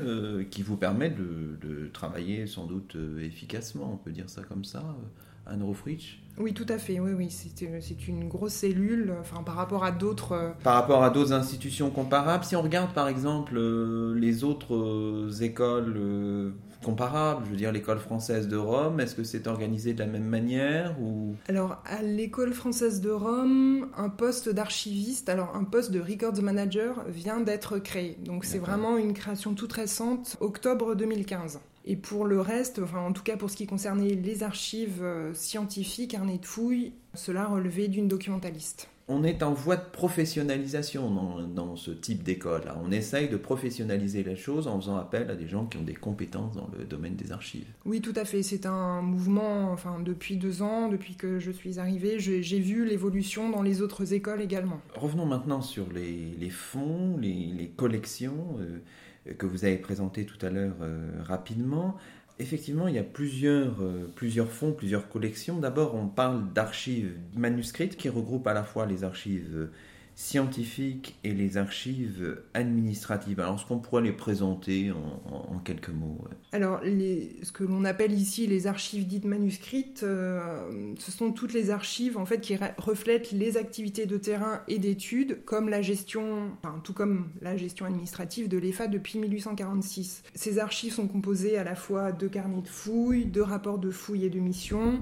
qui 0.50 0.62
vous 0.62 0.76
permet 0.76 1.10
de, 1.10 1.88
travailler 1.92 2.46
sans 2.46 2.66
doute 2.66 2.96
efficacement, 3.20 3.92
on 3.92 3.96
peut 3.96 4.10
dire 4.10 4.28
ça 4.28 4.42
comme 4.42 4.64
ça, 4.64 4.96
Anne 5.46 5.62
Rofrich? 5.62 6.21
Oui, 6.38 6.54
tout 6.54 6.66
à 6.68 6.78
fait. 6.78 6.98
Oui, 6.98 7.12
oui, 7.12 7.28
c'est 7.30 8.08
une 8.08 8.28
grosse 8.28 8.54
cellule. 8.54 9.14
Enfin, 9.20 9.42
par 9.42 9.54
rapport 9.54 9.84
à 9.84 9.92
d'autres. 9.92 10.32
Euh, 10.32 10.50
par 10.62 10.74
rapport 10.74 11.02
à 11.02 11.10
d'autres 11.10 11.32
institutions 11.32 11.90
comparables, 11.90 12.44
si 12.44 12.56
on 12.56 12.62
regarde 12.62 12.92
par 12.94 13.08
exemple 13.08 13.54
euh, 13.56 14.14
les 14.18 14.44
autres 14.44 14.74
euh, 14.74 15.30
écoles 15.40 16.52
comparables, 16.82 17.44
je 17.44 17.50
veux 17.50 17.56
dire 17.56 17.70
l'école 17.70 17.98
française 17.98 18.48
de 18.48 18.56
Rome, 18.56 18.98
est-ce 18.98 19.14
que 19.14 19.24
c'est 19.24 19.46
organisé 19.46 19.94
de 19.94 20.00
la 20.00 20.06
même 20.06 20.24
manière 20.24 21.00
ou? 21.00 21.36
Alors, 21.48 21.82
à 21.84 22.02
l'école 22.02 22.52
française 22.52 23.00
de 23.00 23.10
Rome, 23.10 23.88
un 23.96 24.08
poste 24.08 24.48
d'archiviste, 24.48 25.28
alors 25.28 25.54
un 25.54 25.64
poste 25.64 25.92
de 25.92 26.00
records 26.00 26.42
manager 26.42 27.04
vient 27.08 27.40
d'être 27.40 27.78
créé. 27.78 28.18
Donc, 28.24 28.44
c'est 28.44 28.58
vraiment 28.58 28.96
une 28.96 29.12
création 29.12 29.54
toute 29.54 29.72
récente, 29.72 30.36
octobre 30.40 30.94
2015. 30.94 31.60
Et 31.84 31.96
pour 31.96 32.26
le 32.26 32.40
reste, 32.40 32.80
enfin 32.82 33.00
en 33.00 33.12
tout 33.12 33.22
cas 33.22 33.36
pour 33.36 33.50
ce 33.50 33.56
qui 33.56 33.66
concernait 33.66 34.14
les 34.14 34.42
archives 34.42 35.02
euh, 35.02 35.34
scientifiques, 35.34 36.12
carnet 36.12 36.38
de 36.38 36.46
fouilles, 36.46 36.92
cela 37.14 37.46
relevait 37.46 37.88
d'une 37.88 38.08
documentaliste. 38.08 38.88
On 39.08 39.24
est 39.24 39.42
en 39.42 39.52
voie 39.52 39.76
de 39.76 39.84
professionnalisation 39.90 41.10
dans, 41.54 41.76
ce 41.76 41.90
type 41.90 42.22
d'école. 42.22 42.62
On 42.82 42.92
essaye 42.92 43.28
de 43.28 43.36
professionnaliser 43.36 44.22
les 44.22 44.36
choses 44.36 44.68
en 44.68 44.80
faisant 44.80 44.96
appel 44.96 45.28
à 45.28 45.34
des 45.34 45.48
gens 45.48 45.66
qui 45.66 45.76
ont 45.76 45.82
des 45.82 45.94
compétences 45.94 46.54
dans 46.54 46.70
le 46.78 46.84
domaine 46.84 47.16
des 47.16 47.32
archives. 47.32 47.66
Oui, 47.84 48.00
tout 48.00 48.12
à 48.14 48.24
fait. 48.24 48.42
C'est 48.42 48.64
un 48.64 49.02
mouvement, 49.02 49.72
enfin, 49.72 49.98
depuis 50.00 50.36
deux 50.36 50.62
ans, 50.62 50.88
depuis 50.88 51.16
que 51.16 51.40
je 51.40 51.50
suis 51.50 51.80
arrivée, 51.80 52.20
j'ai 52.20 52.60
vu 52.60 52.86
l'évolution 52.86 53.50
dans 53.50 53.62
les 53.62 53.82
autres 53.82 54.14
écoles 54.14 54.40
également. 54.40 54.80
Revenons 54.94 55.26
maintenant 55.26 55.62
sur 55.62 55.86
les, 55.92 56.50
fonds, 56.50 57.18
les, 57.20 57.72
collections. 57.76 58.56
Euh, 58.60 58.78
que 59.38 59.46
vous 59.46 59.64
avez 59.64 59.76
présenté 59.76 60.24
tout 60.24 60.44
à 60.44 60.50
l'heure 60.50 60.76
euh, 60.80 61.10
rapidement. 61.22 61.96
Effectivement, 62.38 62.88
il 62.88 62.94
y 62.94 62.98
a 62.98 63.04
plusieurs, 63.04 63.82
euh, 63.82 64.10
plusieurs 64.14 64.50
fonds, 64.50 64.72
plusieurs 64.72 65.08
collections. 65.08 65.58
D'abord, 65.58 65.94
on 65.94 66.08
parle 66.08 66.52
d'archives 66.52 67.12
manuscrites 67.34 67.96
qui 67.96 68.08
regroupent 68.08 68.46
à 68.46 68.54
la 68.54 68.64
fois 68.64 68.86
les 68.86 69.04
archives 69.04 69.68
scientifiques 70.14 71.18
et 71.24 71.32
les 71.32 71.56
archives 71.56 72.42
administratives. 72.54 73.40
Alors, 73.40 73.56
est-ce 73.56 73.66
qu'on 73.66 73.78
pourrait 73.78 74.02
les 74.02 74.12
présenter 74.12 74.90
en, 74.92 75.58
quelques 75.58 75.90
mots 75.90 76.18
Alors, 76.52 76.80
ce 76.82 77.52
que 77.52 77.64
l'on 77.64 77.84
appelle 77.84 78.12
ici 78.12 78.46
les 78.46 78.66
archives 78.66 79.06
dites 79.06 79.24
manuscrites, 79.24 80.02
euh, 80.02 80.94
ce 80.98 81.10
sont 81.12 81.32
toutes 81.32 81.52
les 81.52 81.70
archives 81.70 82.18
en 82.18 82.26
fait 82.26 82.40
qui 82.40 82.56
reflètent 82.78 83.32
les 83.32 83.56
activités 83.56 84.06
de 84.06 84.16
terrain 84.16 84.60
et 84.68 84.78
d'études, 84.78 85.44
comme 85.44 85.68
la 85.68 85.82
gestion, 85.82 86.50
tout 86.84 86.92
comme 86.92 87.28
la 87.40 87.56
gestion 87.56 87.86
administrative 87.86 88.48
de 88.48 88.58
l'EFA 88.58 88.88
depuis 88.88 89.18
1846. 89.18 90.22
Ces 90.34 90.58
archives 90.58 90.92
sont 90.92 91.08
composées 91.08 91.56
à 91.58 91.64
la 91.64 91.74
fois 91.74 92.12
de 92.12 92.28
carnets 92.28 92.62
de 92.62 92.68
fouilles, 92.68 93.26
de 93.26 93.40
rapports 93.40 93.78
de 93.78 93.90
fouilles 93.90 94.26
et 94.26 94.30
de 94.30 94.40
missions, 94.40 95.00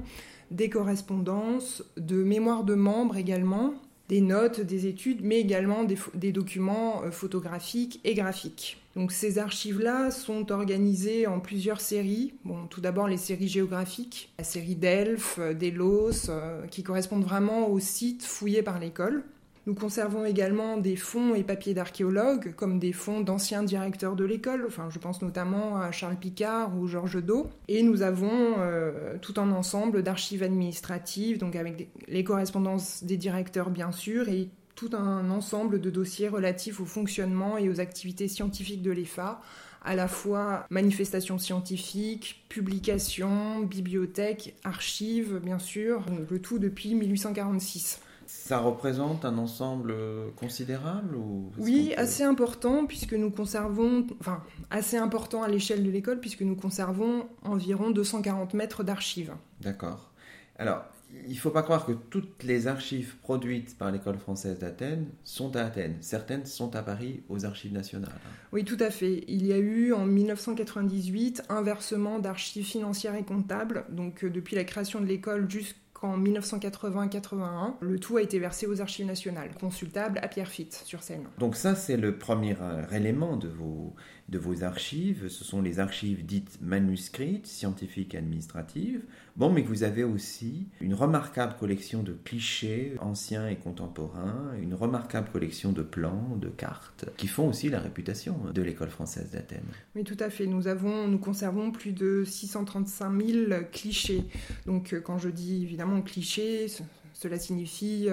des 0.51 0.68
correspondances, 0.68 1.85
de 1.96 2.23
mémoires 2.23 2.64
de 2.64 2.75
membres 2.75 3.16
également, 3.16 3.75
des 4.11 4.20
notes, 4.20 4.61
des 4.61 4.88
études, 4.88 5.20
mais 5.23 5.38
également 5.38 5.85
des, 5.85 6.33
documents 6.33 7.05
euh, 7.05 7.12
photographiques 7.12 8.01
et 8.03 8.14
graphiques. 8.14 8.77
Donc 8.96 9.12
ces 9.12 9.38
archives-là 9.38 10.11
sont 10.11 10.51
organisées 10.51 11.29
en 11.29 11.38
plusieurs 11.38 11.81
séries. 11.81 12.35
Bon, 12.44 12.66
tout 12.68 12.81
d'abord 12.81 13.07
les 13.07 13.16
séries 13.16 13.46
géographiques, 13.46 14.33
la 14.37 14.42
série 14.42 14.75
d'Elf, 14.75 15.37
euh, 15.38 15.55
d'Elos, 15.55 16.29
euh, 16.29 16.66
qui 16.66 16.83
correspondent 16.83 17.23
vraiment 17.23 17.68
aux 17.68 17.79
sites 17.79 18.25
fouillés 18.25 18.64
par 18.64 18.81
l'école. 18.81 19.23
Nous 19.70 19.76
conservons 19.76 20.24
également 20.24 20.78
des 20.78 20.96
fonds 20.96 21.33
et 21.37 21.44
papiers 21.44 21.74
d'archéologues, 21.74 22.54
comme 22.56 22.80
des 22.80 22.92
fonds 22.92 23.20
d'anciens 23.20 23.62
directeurs 23.62 24.16
de 24.16 24.24
l'école, 24.24 24.64
enfin, 24.66 24.88
je 24.90 24.98
pense 24.98 25.22
notamment 25.22 25.80
à 25.80 25.92
Charles 25.92 26.16
Picard 26.16 26.76
ou 26.76 26.88
Georges 26.88 27.22
Do. 27.22 27.48
Et 27.68 27.85
nous 27.85 28.02
avons 28.02 28.56
euh, 28.59 29.16
tout 29.22 29.35
un 29.37 29.52
ensemble 29.52 30.02
d'archives 30.02 30.42
administratives, 30.42 31.38
donc 31.38 31.54
avec 31.54 31.88
les 32.09 32.24
correspondances 32.24 33.04
des 33.04 33.16
directeurs 33.16 33.70
bien 33.70 33.92
sûr, 33.92 34.28
et 34.28 34.48
tout 34.74 34.90
un 34.92 35.30
ensemble 35.30 35.80
de 35.80 35.88
dossiers 35.88 36.26
relatifs 36.26 36.80
au 36.80 36.85
fonctionnement 36.85 37.56
et 37.56 37.68
aux 37.68 37.78
activités 37.78 38.26
scientifiques 38.26 38.83
de 38.83 38.90
l'EFA, 38.90 39.40
à 39.85 39.94
la 39.94 40.09
fois 40.09 40.66
manifestations 40.70 41.38
scientifiques, 41.38 42.44
publications, 42.48 43.61
bibliothèques, 43.61 44.56
archives, 44.64 45.38
bien 45.38 45.61
sûr, 45.61 46.04
le 46.28 46.40
tout 46.40 46.59
depuis 46.59 46.96
1846. 46.96 48.00
Ça 48.33 48.59
représente 48.59 49.25
un 49.25 49.38
ensemble 49.38 49.95
considérable 50.37 51.14
ou 51.16 51.51
Oui, 51.59 51.95
assez 51.97 52.23
important 52.23 52.87
puisque 52.87 53.14
nous 53.14 53.31
conservons, 53.31 54.07
enfin 54.21 54.43
assez 54.71 54.97
important 54.97 55.43
à 55.43 55.49
l'échelle 55.49 55.85
de 55.85 55.90
l'école 55.90 56.21
puisque 56.21 56.43
nous 56.43 56.57
conservons 56.57 57.29
environ 57.43 57.90
240 57.90 58.55
mètres 58.55 58.83
d'archives. 58.83 59.35
D'accord. 59.61 60.11
Alors, 60.59 60.85
il 61.27 61.35
ne 61.35 61.38
faut 61.38 61.51
pas 61.51 61.62
croire 61.62 61.87
que 61.87 61.93
toutes 61.93 62.43
les 62.45 62.66
archives 62.66 63.16
produites 63.23 63.77
par 63.77 63.90
l'école 63.90 64.19
française 64.19 64.59
d'Athènes 64.59 65.07
sont 65.25 65.57
à 65.57 65.62
Athènes. 65.62 65.97
Certaines 66.01 66.47
sont 66.47 66.77
à 66.77 66.83
Paris 66.83 67.23
aux 67.29 67.45
archives 67.45 67.73
nationales. 67.73 68.12
Oui, 68.53 68.64
tout 68.64 68.77
à 68.79 68.90
fait. 68.90 69.25
Il 69.27 69.47
y 69.47 69.53
a 69.53 69.59
eu 69.59 69.93
en 69.93 70.07
1998 70.07 71.43
un 71.49 71.62
versement 71.62 72.19
d'archives 72.19 72.64
financières 72.64 73.14
et 73.14 73.25
comptables, 73.25 73.85
donc 73.90 74.25
euh, 74.25 74.31
depuis 74.31 74.57
la 74.57 74.64
création 74.64 75.01
de 75.01 75.07
l'école 75.07 75.51
jusqu'à 75.51 75.80
en 76.02 76.18
1980-81, 76.18 77.74
le 77.80 77.98
tout 77.98 78.16
a 78.16 78.22
été 78.22 78.38
versé 78.38 78.66
aux 78.66 78.80
archives 78.80 79.06
nationales, 79.06 79.50
consultable 79.58 80.18
à 80.22 80.28
Pierrefitte 80.28 80.82
sur 80.84 81.02
Seine. 81.02 81.24
Donc 81.38 81.56
ça, 81.56 81.74
c'est 81.74 81.96
le 81.96 82.16
premier 82.16 82.56
euh, 82.60 82.82
élément 82.92 83.36
de 83.36 83.48
vos, 83.48 83.94
de 84.31 84.38
vos 84.38 84.62
archives. 84.62 85.29
Ce 85.29 85.45
sont 85.45 85.61
les 85.61 85.81
archives 85.81 86.25
dites 86.25 86.59
manuscrites, 86.62 87.47
scientifiques 87.47 88.14
administratives. 88.14 89.03
Bon, 89.37 89.51
mais 89.51 89.62
vous 89.62 89.83
avez 89.83 90.05
aussi 90.05 90.69
une 90.81 90.95
remarquable 90.95 91.57
collection 91.59 92.03
de 92.03 92.12
clichés 92.12 92.95
anciens 93.01 93.49
et 93.49 93.57
contemporains, 93.57 94.53
une 94.61 94.75
remarquable 94.75 95.29
collection 95.33 95.73
de 95.73 95.83
plans, 95.83 96.37
de 96.37 96.49
cartes, 96.49 97.07
qui 97.16 97.27
font 97.27 97.49
aussi 97.49 97.69
la 97.69 97.81
réputation 97.81 98.37
de 98.55 98.62
l'école 98.62 98.90
française 98.90 99.31
d'Athènes. 99.33 99.61
Oui, 99.97 100.05
tout 100.05 100.16
à 100.21 100.31
fait. 100.31 100.47
Nous, 100.47 100.69
avons, 100.69 101.09
nous 101.09 101.19
conservons 101.19 101.73
plus 101.73 101.93
de 101.93 102.25
635 102.25 103.27
000 103.27 103.62
clichés. 103.73 104.25
Donc, 104.66 104.93
euh, 104.93 105.01
quand 105.01 105.19
je 105.19 105.29
dis 105.29 105.62
évidemment 105.62 106.01
clichés, 106.03 106.66
Cela 107.12 107.38
signifie 107.38 108.09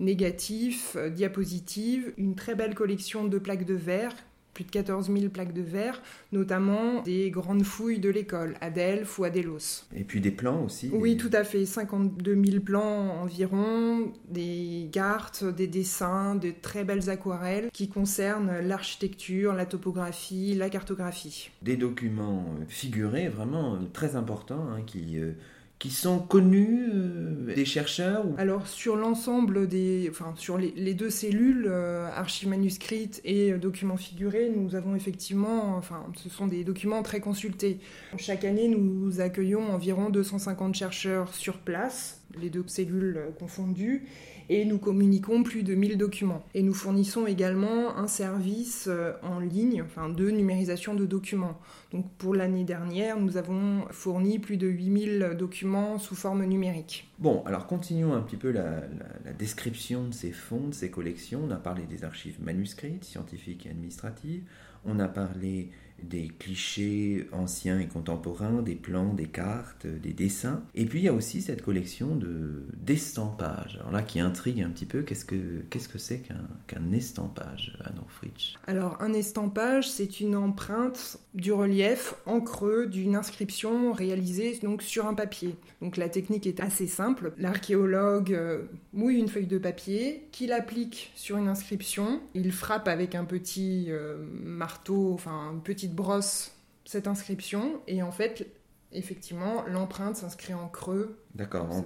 négatif, 0.00 0.96
diapositive, 1.14 2.12
une 2.16 2.34
très 2.34 2.56
belle 2.56 2.74
collection 2.74 3.24
de 3.24 3.38
plaques 3.38 3.66
de 3.66 3.74
verre 3.74 4.14
plus 4.58 4.64
de 4.64 4.70
14 4.72 5.06
000 5.06 5.28
plaques 5.28 5.52
de 5.52 5.62
verre, 5.62 6.02
notamment 6.32 7.00
des 7.02 7.30
grandes 7.30 7.62
fouilles 7.62 8.00
de 8.00 8.08
l'école, 8.10 8.56
à 8.60 8.70
Delphes 8.70 9.16
ou 9.20 9.22
à 9.22 9.30
Delos. 9.30 9.84
Et 9.94 10.02
puis 10.02 10.20
des 10.20 10.32
plans 10.32 10.64
aussi 10.64 10.90
Oui, 10.92 11.16
tout 11.16 11.30
à 11.32 11.44
fait, 11.44 11.64
52 11.64 12.44
000 12.44 12.60
plans 12.64 13.22
environ, 13.22 14.12
des 14.28 14.88
cartes, 14.90 15.44
des 15.44 15.68
dessins, 15.68 16.34
de 16.34 16.52
très 16.60 16.82
belles 16.82 17.08
aquarelles 17.08 17.70
qui 17.72 17.88
concernent 17.88 18.58
l'architecture, 18.58 19.54
la 19.54 19.64
topographie, 19.64 20.56
la 20.56 20.70
cartographie. 20.70 21.50
Des 21.62 21.76
documents 21.76 22.44
figurés 22.66 23.28
vraiment 23.28 23.78
très 23.92 24.16
importants 24.16 24.66
hein, 24.72 24.82
qui... 24.84 25.20
Euh, 25.20 25.34
qui 25.78 25.90
sont 25.90 26.18
connus 26.18 26.90
euh, 26.92 27.54
des 27.54 27.64
chercheurs 27.64 28.24
Alors 28.36 28.66
sur 28.66 28.96
l'ensemble 28.96 29.68
des, 29.68 30.08
enfin 30.10 30.34
sur 30.36 30.58
les, 30.58 30.94
deux 30.94 31.10
cellules, 31.10 31.66
euh, 31.68 32.08
archives 32.08 32.48
manuscrites 32.48 33.20
et 33.24 33.52
euh, 33.52 33.58
documents 33.58 33.96
figurés, 33.96 34.50
nous 34.54 34.74
avons 34.74 34.96
effectivement, 34.96 35.76
enfin 35.76 36.04
ce 36.16 36.28
sont 36.28 36.48
des 36.48 36.64
documents 36.64 37.02
très 37.02 37.20
consultés. 37.20 37.78
Chaque 38.16 38.44
année, 38.44 38.68
nous 38.68 39.20
accueillons 39.20 39.72
environ 39.72 40.10
250 40.10 40.74
chercheurs 40.74 41.32
sur 41.32 41.58
place, 41.58 42.22
les 42.40 42.50
deux 42.50 42.64
cellules 42.66 43.20
confondues, 43.38 44.04
et 44.48 44.64
nous 44.64 44.78
communiquons 44.78 45.42
plus 45.42 45.62
de 45.62 45.74
1000 45.74 45.98
documents. 45.98 46.44
Et 46.54 46.62
nous 46.62 46.74
fournissons 46.74 47.26
également 47.26 47.96
un 47.96 48.06
service 48.06 48.86
euh, 48.88 49.12
en 49.22 49.40
ligne, 49.40 49.82
enfin 49.82 50.08
de 50.08 50.30
numérisation 50.30 50.94
de 50.94 51.06
documents. 51.06 51.58
Donc 51.92 52.10
pour 52.18 52.34
l'année 52.34 52.64
dernière, 52.64 53.18
nous 53.18 53.36
avons 53.36 53.84
fourni 53.90 54.38
plus 54.38 54.56
de 54.56 54.66
8000 54.66 55.36
documents 55.38 55.98
sous 55.98 56.14
forme 56.14 56.44
numérique. 56.44 57.10
Bon, 57.18 57.42
alors 57.44 57.66
continuons 57.66 58.14
un 58.14 58.22
petit 58.22 58.36
peu 58.36 58.50
la, 58.50 58.82
la, 59.24 59.32
description 59.32 60.08
de 60.08 60.14
ces 60.14 60.32
fonds, 60.32 60.68
de 60.68 60.74
ces 60.74 60.90
collections. 60.90 61.42
On 61.46 61.50
a 61.50 61.56
parlé 61.56 61.84
des 61.84 62.04
archives 62.04 62.42
manuscrites, 62.42 63.04
scientifiques 63.04 63.66
et 63.66 63.70
administratives. 63.70 64.42
On 64.84 65.00
a 65.00 65.08
parlé 65.08 65.70
des 66.02 66.28
clichés 66.28 67.28
anciens 67.32 67.78
et 67.78 67.86
contemporains, 67.86 68.62
des 68.62 68.74
plans, 68.74 69.14
des 69.14 69.26
cartes, 69.26 69.86
des 69.86 70.12
dessins. 70.12 70.62
Et 70.74 70.86
puis 70.86 71.00
il 71.00 71.04
y 71.04 71.08
a 71.08 71.12
aussi 71.12 71.42
cette 71.42 71.62
collection 71.62 72.14
de 72.16 72.64
d'estampages. 72.76 73.76
Alors 73.80 73.92
là, 73.92 74.02
qui 74.02 74.20
intrigue 74.20 74.62
un 74.62 74.70
petit 74.70 74.86
peu, 74.86 75.02
qu'est-ce 75.02 75.24
que 75.24 75.62
qu'est-ce 75.70 75.88
que 75.88 75.98
c'est 75.98 76.22
qu'un 76.66 76.92
estampage, 76.92 77.78
Anne 77.84 78.00
Fritsch 78.08 78.54
Alors 78.66 79.00
un 79.00 79.12
estampage, 79.12 79.90
c'est 79.90 80.20
une 80.20 80.36
empreinte 80.36 81.18
du 81.38 81.52
relief 81.52 82.14
en 82.26 82.40
creux 82.40 82.86
d'une 82.86 83.14
inscription 83.14 83.92
réalisée 83.92 84.58
donc 84.62 84.82
sur 84.82 85.06
un 85.06 85.14
papier. 85.14 85.54
Donc 85.80 85.96
la 85.96 86.08
technique 86.08 86.46
est 86.46 86.60
assez 86.60 86.88
simple. 86.88 87.32
L'archéologue 87.38 88.34
euh, 88.34 88.64
mouille 88.92 89.18
une 89.18 89.28
feuille 89.28 89.46
de 89.46 89.58
papier, 89.58 90.28
qu'il 90.32 90.52
applique 90.52 91.12
sur 91.14 91.36
une 91.36 91.48
inscription, 91.48 92.20
il 92.34 92.50
frappe 92.50 92.88
avec 92.88 93.14
un 93.14 93.24
petit 93.24 93.86
euh, 93.88 94.16
marteau, 94.42 95.12
enfin 95.14 95.52
un 95.54 95.58
petit 95.58 95.88
brosse 95.88 96.52
cette 96.84 97.06
inscription 97.06 97.80
et 97.86 98.02
en 98.02 98.10
fait 98.10 98.50
effectivement 98.92 99.62
l'empreinte 99.68 100.16
s'inscrit 100.16 100.54
en 100.54 100.68
creux 100.68 101.18
D'accord, 101.38 101.70
en, 101.70 101.82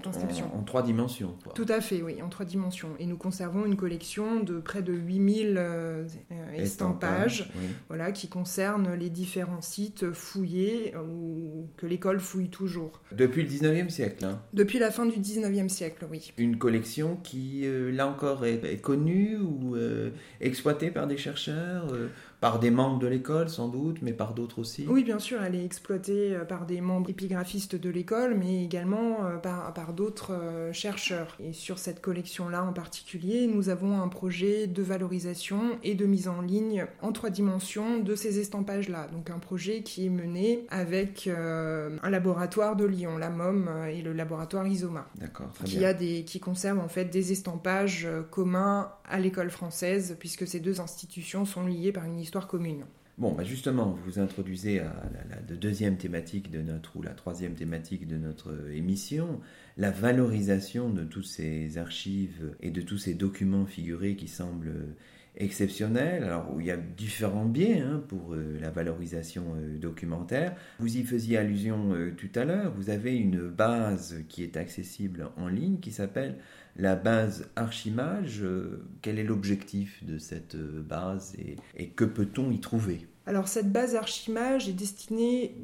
trois 0.62 0.82
dimensions. 0.82 1.36
Tout 1.54 1.66
à 1.68 1.82
fait, 1.82 2.00
oui, 2.00 2.22
en 2.22 2.30
trois 2.30 2.46
dimensions. 2.46 2.88
Et 2.98 3.04
nous 3.04 3.18
conservons 3.18 3.66
une 3.66 3.76
collection 3.76 4.40
de 4.40 4.58
près 4.58 4.80
de 4.80 4.94
8000 4.94 5.56
euh, 5.58 6.06
estampages, 6.56 7.50
voilà, 7.88 8.12
qui 8.12 8.28
concernent 8.28 8.94
les 8.94 9.10
différents 9.10 9.60
sites 9.60 10.10
fouillés 10.14 10.94
ou 10.96 11.66
que 11.76 11.84
l'école 11.84 12.18
fouille 12.18 12.48
toujours. 12.48 13.02
Depuis 13.12 13.42
le 13.42 13.48
19e 13.50 13.90
siècle 13.90 14.24
hein. 14.24 14.40
Depuis 14.54 14.78
la 14.78 14.90
fin 14.90 15.04
du 15.04 15.18
19e 15.20 15.68
siècle, 15.68 16.06
oui. 16.10 16.32
Une 16.38 16.56
collection 16.56 17.16
qui, 17.16 17.66
euh, 17.66 17.92
là 17.92 18.08
encore, 18.08 18.46
est, 18.46 18.80
connue 18.80 19.36
ou 19.36 19.76
euh, 19.76 20.12
exploitée 20.40 20.90
par 20.90 21.06
des 21.06 21.18
chercheurs 21.18 21.92
par 22.40 22.58
des 22.58 22.72
membres 22.72 22.98
de 22.98 23.06
l'école 23.06 23.48
sans 23.48 23.68
doute, 23.68 23.98
mais 24.02 24.12
par 24.12 24.34
d'autres 24.34 24.58
aussi? 24.58 24.84
Oui, 24.88 25.04
bien 25.04 25.20
sûr, 25.20 25.40
elle 25.44 25.54
est 25.54 25.64
exploitée 25.64 26.36
par 26.48 26.66
des 26.66 26.80
membres 26.80 27.08
épigraphistes 27.08 27.76
de 27.76 27.88
l'école, 27.88 28.34
mais 28.36 28.64
également 28.64 29.18
par, 29.42 29.92
d'autres 29.92 30.32
euh, 30.32 30.72
chercheurs. 30.72 31.36
Et 31.40 31.52
sur 31.52 31.78
cette 31.78 32.00
collection-là 32.00 32.64
en 32.64 32.72
particulier, 32.72 33.46
nous 33.46 33.68
avons 33.68 34.00
un 34.00 34.08
projet 34.08 34.66
de 34.66 34.82
valorisation 34.82 35.78
et 35.82 35.94
de 35.94 36.06
mise 36.06 36.28
en 36.28 36.40
ligne 36.40 36.86
en 37.02 37.12
trois 37.12 37.30
dimensions 37.30 37.98
de 37.98 38.14
ces 38.14 38.38
estampages-là. 38.38 39.08
Donc 39.12 39.30
un 39.30 39.38
projet 39.38 39.82
qui 39.82 40.06
est 40.06 40.10
mené 40.10 40.66
avec 40.70 41.26
euh, 41.26 41.96
un 42.02 42.10
laboratoire 42.10 42.76
de 42.76 42.84
Lyon, 42.84 43.18
la 43.18 43.30
MOM 43.30 43.68
euh, 43.68 43.86
et 43.86 44.02
le 44.02 44.12
laboratoire 44.12 44.66
Isoma. 44.66 45.06
D'accord, 45.16 45.52
très 45.52 45.64
qui 45.64 45.84
A 45.84 45.92
des, 45.92 46.24
qui 46.24 46.40
conserve 46.40 46.78
en 46.78 46.88
fait 46.88 47.06
des 47.06 47.32
estampages 47.32 48.08
communs 48.30 48.92
à 49.04 49.18
l'école 49.18 49.50
française, 49.50 50.16
puisque 50.18 50.46
ces 50.46 50.60
deux 50.60 50.80
institutions 50.80 51.44
sont 51.44 51.66
liées 51.66 51.92
par 51.92 52.04
une 52.04 52.18
histoire 52.18 52.46
commune. 52.46 52.84
Bon, 53.22 53.30
bah 53.30 53.44
justement, 53.44 53.96
vous 54.04 54.18
introduisez 54.18 54.80
à 54.80 54.92
la, 55.30 55.56
deuxième 55.56 55.96
thématique 55.96 56.50
de 56.50 56.60
notre, 56.60 56.96
ou 56.96 57.02
la 57.02 57.12
troisième 57.12 57.54
thématique 57.54 58.08
de 58.08 58.16
notre 58.16 58.68
émission, 58.72 59.38
la 59.76 59.92
valorisation 59.92 60.90
de 60.90 61.04
toutes 61.04 61.26
ces 61.26 61.78
archives 61.78 62.52
et 62.60 62.72
de 62.72 62.82
tous 62.82 62.98
ces 62.98 63.14
documents 63.14 63.64
figurés 63.64 64.16
qui 64.16 64.26
semblent 64.26 64.96
exceptionnels. 65.36 66.24
Alors, 66.24 66.56
il 66.58 66.66
y 66.66 66.72
a 66.72 66.76
différents 66.76 67.44
biais 67.44 67.78
hein, 67.78 68.02
pour 68.08 68.34
euh, 68.34 68.58
la 68.60 68.70
valorisation 68.70 69.54
euh, 69.54 69.78
documentaire. 69.78 70.56
Vous 70.80 70.96
y 70.96 71.04
faisiez 71.04 71.38
allusion 71.38 71.94
euh, 71.94 72.10
tout 72.10 72.28
à 72.34 72.44
l'heure. 72.44 72.72
Vous 72.76 72.90
avez 72.90 73.16
une 73.16 73.48
base 73.48 74.16
qui 74.28 74.42
est 74.42 74.56
accessible 74.56 75.28
en 75.36 75.46
ligne 75.46 75.78
qui 75.78 75.92
s'appelle 75.92 76.38
la 76.76 76.96
base 76.96 77.50
Archimage, 77.56 78.42
euh, 78.42 78.84
quel 79.02 79.18
est 79.18 79.24
l'objectif 79.24 80.02
de 80.04 80.18
cette 80.18 80.54
euh, 80.54 80.82
base 80.82 81.36
et, 81.76 81.88
que 81.88 82.04
peut-on 82.04 82.50
y 82.50 82.60
trouver? 82.60 83.06
Alors 83.26 83.48
cette 83.48 83.70
base 83.70 83.94
Archimage 83.94 84.68
est 84.68 84.72
destinée 84.72 85.54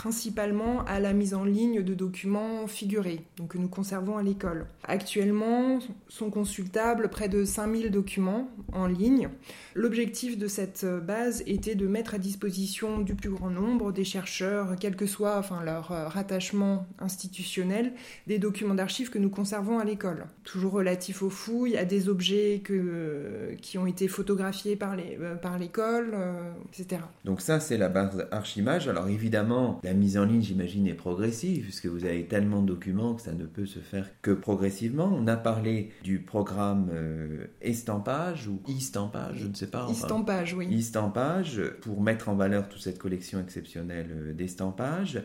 principalement 0.00 0.82
à 0.86 0.98
la 0.98 1.12
mise 1.12 1.34
en 1.34 1.44
ligne 1.44 1.82
de 1.82 1.92
documents 1.92 2.66
figurés, 2.66 3.20
donc 3.36 3.48
que 3.48 3.58
nous 3.58 3.68
conservons 3.68 4.16
à 4.16 4.22
l'école. 4.22 4.64
Actuellement, 4.84 5.78
sont 6.08 6.30
consultables 6.30 7.10
près 7.10 7.28
de 7.28 7.44
5000 7.44 7.90
documents 7.90 8.48
en 8.72 8.86
ligne. 8.86 9.28
L'objectif 9.74 10.38
de 10.38 10.48
cette 10.48 10.86
base 10.86 11.42
était 11.46 11.74
de 11.74 11.86
mettre 11.86 12.14
à 12.14 12.18
disposition 12.18 13.00
du 13.00 13.14
plus 13.14 13.28
grand 13.28 13.50
nombre 13.50 13.92
des 13.92 14.04
chercheurs, 14.04 14.74
quel 14.80 14.96
que 14.96 15.04
soit 15.04 15.36
enfin, 15.36 15.62
leur 15.62 15.88
rattachement 15.88 16.86
institutionnel, 16.98 17.92
des 18.26 18.38
documents 18.38 18.74
d'archives 18.74 19.10
que 19.10 19.18
nous 19.18 19.28
conservons 19.28 19.80
à 19.80 19.84
l'école, 19.84 20.24
toujours 20.44 20.72
relatifs 20.72 21.22
aux 21.22 21.28
fouilles, 21.28 21.76
à 21.76 21.84
des 21.84 22.08
objets 22.08 22.62
que, 22.64 23.54
qui 23.60 23.76
ont 23.76 23.86
été 23.86 24.08
photographiés 24.08 24.76
par 24.76 24.96
l'école, 24.96 25.38
par 25.42 25.58
euh, 25.60 26.52
etc. 26.72 27.02
Donc 27.26 27.42
ça, 27.42 27.60
c'est 27.60 27.76
la 27.76 27.90
base 27.90 28.26
Archimage. 28.30 28.88
Alors 28.88 29.08
évidemment, 29.08 29.78
la 29.90 29.96
mise 29.96 30.16
en 30.16 30.24
ligne, 30.24 30.40
j'imagine, 30.40 30.86
est 30.86 30.94
progressive, 30.94 31.64
puisque 31.64 31.86
vous 31.86 32.04
avez 32.04 32.24
tellement 32.24 32.62
de 32.62 32.68
documents 32.68 33.14
que 33.14 33.22
ça 33.22 33.32
ne 33.32 33.44
peut 33.44 33.66
se 33.66 33.80
faire 33.80 34.08
que 34.22 34.30
progressivement. 34.30 35.12
On 35.12 35.26
a 35.26 35.36
parlé 35.36 35.90
du 36.04 36.20
programme 36.20 36.90
euh, 36.92 37.46
estampage 37.60 38.46
ou 38.46 38.60
estampage, 38.68 39.38
je 39.38 39.48
ne 39.48 39.54
sais 39.54 39.66
pas. 39.66 39.88
estampage, 39.90 40.54
oui. 40.54 40.72
Estampage, 40.72 41.60
pour 41.80 42.02
mettre 42.02 42.28
en 42.28 42.36
valeur 42.36 42.68
toute 42.68 42.80
cette 42.80 42.98
collection 42.98 43.40
exceptionnelle 43.40 44.10
euh, 44.12 44.32
d'estampage. 44.32 45.24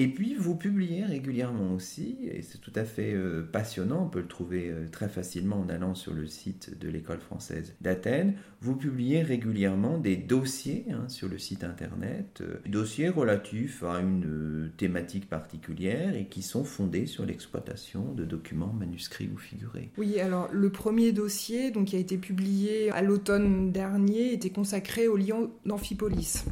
Et 0.00 0.06
puis, 0.06 0.36
vous 0.36 0.54
publiez 0.54 1.04
régulièrement 1.04 1.74
aussi, 1.74 2.18
et 2.22 2.40
c'est 2.42 2.58
tout 2.58 2.70
à 2.76 2.84
fait 2.84 3.14
euh, 3.14 3.42
passionnant, 3.42 4.04
on 4.04 4.08
peut 4.08 4.20
le 4.20 4.28
trouver 4.28 4.70
euh, 4.70 4.86
très 4.88 5.08
facilement 5.08 5.58
en 5.58 5.68
allant 5.68 5.96
sur 5.96 6.14
le 6.14 6.28
site 6.28 6.78
de 6.78 6.88
l'école 6.88 7.18
française 7.18 7.74
d'Athènes, 7.80 8.34
vous 8.60 8.76
publiez 8.76 9.22
régulièrement 9.22 9.98
des 9.98 10.16
dossiers 10.16 10.84
hein, 10.92 11.08
sur 11.08 11.28
le 11.28 11.36
site 11.36 11.64
internet, 11.64 12.42
euh, 12.42 12.58
dossiers 12.68 13.08
relatifs 13.08 13.82
à 13.82 13.98
une 13.98 14.70
thématique 14.76 15.28
particulière 15.28 16.14
et 16.14 16.26
qui 16.26 16.42
sont 16.42 16.62
fondés 16.62 17.06
sur 17.06 17.26
l'exploitation 17.26 18.12
de 18.12 18.24
documents 18.24 18.72
manuscrits 18.72 19.28
ou 19.34 19.36
figurés. 19.36 19.90
Oui, 19.98 20.20
alors 20.20 20.48
le 20.52 20.70
premier 20.70 21.10
dossier, 21.10 21.72
donc, 21.72 21.86
qui 21.86 21.96
a 21.96 21.98
été 21.98 22.18
publié 22.18 22.92
à 22.92 23.02
l'automne 23.02 23.72
dernier, 23.72 24.32
était 24.32 24.50
consacré 24.50 25.08
au 25.08 25.16
lion 25.16 25.50
d'Amphipolis 25.66 26.44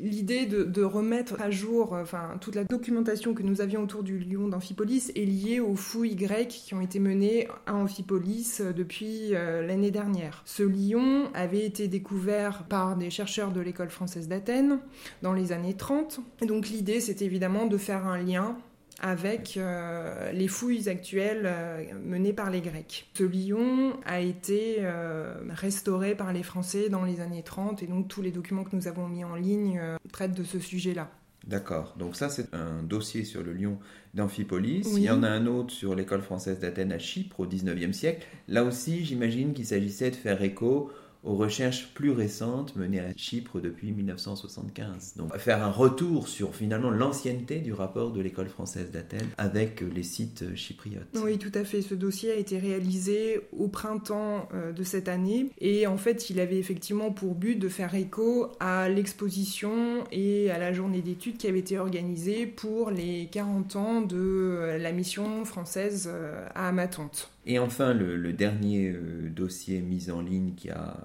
l'idée 0.00 0.46
de, 0.46 0.82
remettre 0.82 1.40
à 1.40 1.50
jour 1.50 1.92
enfin, 1.92 2.36
toute 2.40 2.54
la 2.54 2.64
documentation 2.64 3.34
que 3.34 3.42
nous 3.42 3.60
avions 3.60 3.82
autour 3.82 4.02
du 4.02 4.18
lion 4.18 4.48
d'Amphipolis 4.48 5.10
est 5.14 5.24
liée 5.24 5.60
aux 5.60 5.76
fouilles 5.76 6.16
grecques 6.16 6.62
qui 6.64 6.74
ont 6.74 6.80
été 6.80 6.98
menées 6.98 7.48
à 7.66 7.74
Amphipolis 7.74 8.60
euh, 8.60 8.72
depuis 8.72 9.34
euh, 9.34 9.66
l'année 9.66 9.90
dernière. 9.90 10.42
Ce 10.44 10.62
lion 10.62 11.30
avait 11.34 11.64
été 11.64 11.88
découvert 11.88 12.64
par 12.64 12.96
des 12.96 13.10
chercheurs 13.10 13.52
de 13.52 13.60
l'école 13.60 13.90
française 13.90 14.28
d'Athènes 14.28 14.78
dans 15.22 15.32
les 15.32 15.52
années 15.52 15.74
30. 15.74 16.20
Et 16.42 16.46
donc 16.46 16.68
l'idée, 16.68 17.00
c'est 17.00 17.22
évidemment 17.22 17.66
de 17.66 17.76
faire 17.76 18.06
un 18.06 18.18
lien 18.18 18.56
avec 19.00 19.56
euh, 19.56 20.32
les 20.32 20.48
fouilles 20.48 20.88
actuelles 20.88 21.44
euh, 21.44 21.84
menées 22.04 22.32
par 22.32 22.50
les 22.50 22.60
Grecs. 22.60 23.08
Ce 23.14 23.24
lion 23.24 23.98
a 24.04 24.20
été 24.20 24.78
euh, 24.80 25.34
restauré 25.50 26.14
par 26.14 26.32
les 26.32 26.42
Français 26.42 26.88
dans 26.88 27.04
les 27.04 27.20
années 27.20 27.42
30 27.42 27.82
et 27.82 27.86
donc 27.86 28.08
tous 28.08 28.22
les 28.22 28.32
documents 28.32 28.64
que 28.64 28.74
nous 28.74 28.88
avons 28.88 29.08
mis 29.08 29.24
en 29.24 29.36
ligne 29.36 29.80
traitent 30.12 30.34
de 30.34 30.44
ce 30.44 30.58
sujet-là. 30.58 31.10
D'accord. 31.46 31.94
Donc 31.98 32.16
ça, 32.16 32.28
c'est 32.28 32.52
un 32.52 32.82
dossier 32.82 33.24
sur 33.24 33.42
le 33.42 33.52
lion 33.54 33.78
d'Amphipolis. 34.12 34.86
Il 34.96 35.02
y 35.02 35.10
en 35.10 35.22
a 35.22 35.28
un 35.28 35.46
autre 35.46 35.72
sur 35.72 35.94
l'école 35.94 36.20
française 36.20 36.58
d'Athènes 36.58 36.92
à 36.92 36.98
Chypre 36.98 37.40
au 37.40 37.46
XIXe 37.46 37.96
siècle. 37.96 38.26
Là 38.48 38.64
aussi, 38.64 39.04
j'imagine 39.04 39.54
qu'il 39.54 39.64
s'agissait 39.64 40.10
de 40.10 40.16
faire 40.16 40.42
écho 40.42 40.90
aux 41.24 41.34
recherches 41.34 41.88
plus 41.94 42.10
récentes 42.10 42.76
menées 42.76 43.00
à 43.00 43.12
Chypre 43.16 43.60
depuis 43.60 43.92
1975. 43.92 45.14
Donc 45.16 45.36
faire 45.36 45.62
un 45.62 45.70
retour 45.70 46.28
sur 46.28 46.54
finalement 46.54 46.90
l'ancienneté 46.90 47.58
du 47.58 47.72
rapport 47.72 48.12
de 48.12 48.20
l'école 48.20 48.48
française 48.48 48.90
d'Athènes 48.90 49.28
avec 49.36 49.80
les 49.80 50.02
sites 50.02 50.54
chypriotes. 50.54 51.06
Oui, 51.14 51.38
tout 51.38 51.52
à 51.54 51.64
fait. 51.64 51.82
Ce 51.82 51.94
dossier 51.94 52.32
a 52.32 52.36
été 52.36 52.58
réalisé 52.58 53.40
au 53.52 53.68
printemps 53.68 54.48
euh, 54.54 54.72
de 54.72 54.82
cette 54.82 55.08
année 55.08 55.50
et 55.60 55.86
en 55.86 55.96
fait 55.96 56.30
il 56.30 56.40
avait 56.40 56.58
effectivement 56.58 57.10
pour 57.10 57.34
but 57.34 57.56
de 57.56 57.68
faire 57.68 57.94
écho 57.94 58.52
à 58.60 58.88
l'exposition 58.88 60.04
et 60.12 60.50
à 60.50 60.58
la 60.58 60.72
journée 60.72 61.02
d'études 61.02 61.36
qui 61.36 61.46
avait 61.46 61.58
été 61.58 61.78
organisée 61.78 62.46
pour 62.46 62.90
les 62.90 63.28
40 63.30 63.76
ans 63.76 64.00
de 64.02 64.76
la 64.80 64.92
mission 64.92 65.44
française 65.44 66.08
euh, 66.10 66.46
à 66.54 66.68
Amatonte. 66.68 67.30
Et 67.48 67.58
enfin, 67.58 67.94
le, 67.94 68.32
dernier 68.34 68.90
euh, 68.90 69.30
dossier 69.30 69.80
mis 69.80 70.10
en 70.10 70.20
ligne 70.20 70.52
qui 70.54 70.68
a, 70.68 70.98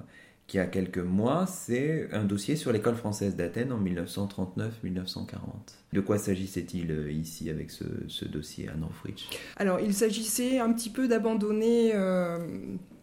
qui 0.45 0.59
a 0.59 0.65
quelques 0.65 0.97
mois, 0.97 1.47
c'est 1.47 2.09
un 2.11 2.25
dossier 2.25 2.57
sur 2.57 2.73
l'école 2.73 2.95
française 2.95 3.37
d'Athènes 3.37 3.71
en 3.71 3.81
1939-1940. 3.81 5.37
De 5.93 6.01
quoi 6.01 6.17
s'agissait-il 6.17 6.91
euh, 6.91 7.09
ici 7.09 7.49
avec 7.49 7.71
ce, 7.71 7.85
ce 8.09 8.25
dossier 8.25 8.67
à 8.67 8.75
Northwich 8.75 9.29
Alors, 9.55 9.79
il 9.79 9.93
s'agissait 9.93 10.59
un 10.59 10.73
petit 10.73 10.89
peu 10.89 11.07
d'abandonner 11.07 11.91
euh, 11.95 12.39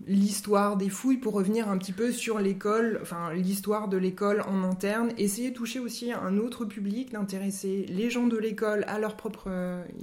l'histoire 0.07 0.76
des 0.76 0.90
fouilles 0.90 1.16
pour 1.16 1.33
revenir 1.33 1.70
un 1.70 1.79
petit 1.79 1.92
peu 1.92 2.12
sur 2.12 2.40
l'école, 2.40 2.98
enfin 3.00 3.33
l'histoire 3.33 3.88
de 3.88 3.96
l'école 3.96 4.42
en 4.42 4.64
interne, 4.64 5.12
essayer 5.16 5.48
de 5.48 5.55
toucher 5.57 5.79
aussi 5.79 6.12
un 6.12 6.37
autre 6.37 6.66
public, 6.66 7.12
d'intéresser 7.12 7.87
les 7.88 8.11
gens 8.11 8.26
de 8.26 8.37
l'école 8.37 8.85
à 8.87 8.98
leur 8.98 9.16
propre 9.16 9.48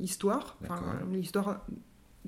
histoire, 0.01 0.57
enfin, 0.63 0.81
l'histoire 1.11 1.61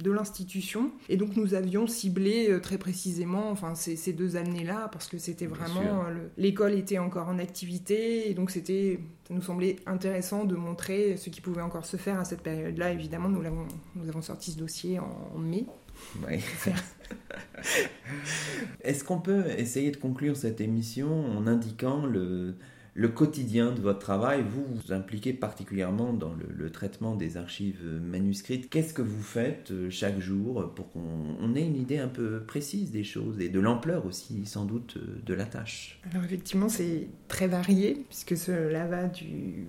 de 0.02 0.12
l'institution. 0.12 0.92
Et 1.10 1.18
donc 1.18 1.36
nous 1.36 1.54
avions 1.54 1.88
ciblé 1.88 2.50
euh, 2.50 2.60
très 2.60 2.78
précisément 2.78 3.50
enfin, 3.50 3.76
ces, 3.76 4.14
deux 4.14 4.36
années-là, 4.36 4.90
parce 4.92 5.08
que 5.08 5.18
c'était 5.18 5.46
vraiment... 5.46 6.06
Euh, 6.08 6.28
l'école 6.38 6.74
était 6.74 6.98
encore 6.98 7.28
en 7.28 7.40
activité, 7.40 8.30
et 8.30 8.34
donc 8.34 8.52
c'était, 8.52 9.00
ça 9.28 9.34
nous 9.34 9.42
semblait 9.42 9.78
intéressant 9.86 10.46
de 10.46 10.56
montrer 10.56 11.18
ce 11.18 11.30
qui 11.30 11.42
pouvait 11.42 11.62
encore 11.62 11.86
se 11.86 11.98
faire 11.98 12.20
à 12.20 12.26
cette 12.26 12.42
période-là. 12.42 12.92
Évidemment, 12.92 13.30
nous, 13.30 13.46
avons, 13.46 13.68
nous 13.96 14.10
avons 14.10 14.22
sorti 14.22 14.52
ce 14.52 14.58
dossier 14.58 15.00
en, 15.00 15.38
mai. 15.38 15.66
Est-ce 18.82 19.04
qu'on 19.04 19.20
peut 19.20 19.48
essayer 19.58 19.92
de 19.92 19.98
conclure 19.98 20.38
cette 20.38 20.62
émission 20.62 21.26
en 21.38 21.46
indiquant 21.46 22.06
le, 22.06 22.56
le 22.94 23.08
quotidien 23.08 23.72
de 23.72 23.80
votre 23.80 24.00
travail. 24.00 24.44
Vous 24.48 24.66
vous 24.66 24.94
impliquez 24.94 25.34
particulièrement 25.34 26.14
dans 26.14 26.34
le, 26.34 26.70
traitement 26.70 27.16
des 27.16 27.36
archives 27.36 27.84
manuscrites. 28.04 28.70
Qu'est-ce 28.70 28.94
que 28.94 29.02
vous 29.02 29.24
faites 29.24 29.72
euh, 29.72 29.90
chaque 29.90 30.20
jour 30.20 30.72
pour 30.76 30.92
qu'on 30.92 31.56
ait 31.56 31.66
une 31.66 31.76
idée 31.76 31.98
un 31.98 32.08
peu 32.08 32.44
précise 32.46 32.92
des 32.92 33.04
choses 33.04 33.40
et 33.40 33.50
de 33.50 33.60
l'ampleur 33.60 34.06
aussi, 34.06 34.46
sans 34.46 34.66
doute, 34.66 34.98
euh, 34.98 35.20
de 35.26 35.34
la 35.34 35.46
tâche? 35.46 36.00
Alors 36.12 36.24
effectivement, 36.24 36.70
c'est 36.70 37.08
très 37.28 37.48
varié, 37.48 38.06
puisque 38.08 38.38
cela 38.38 38.86
va 38.86 39.08
du, 39.08 39.66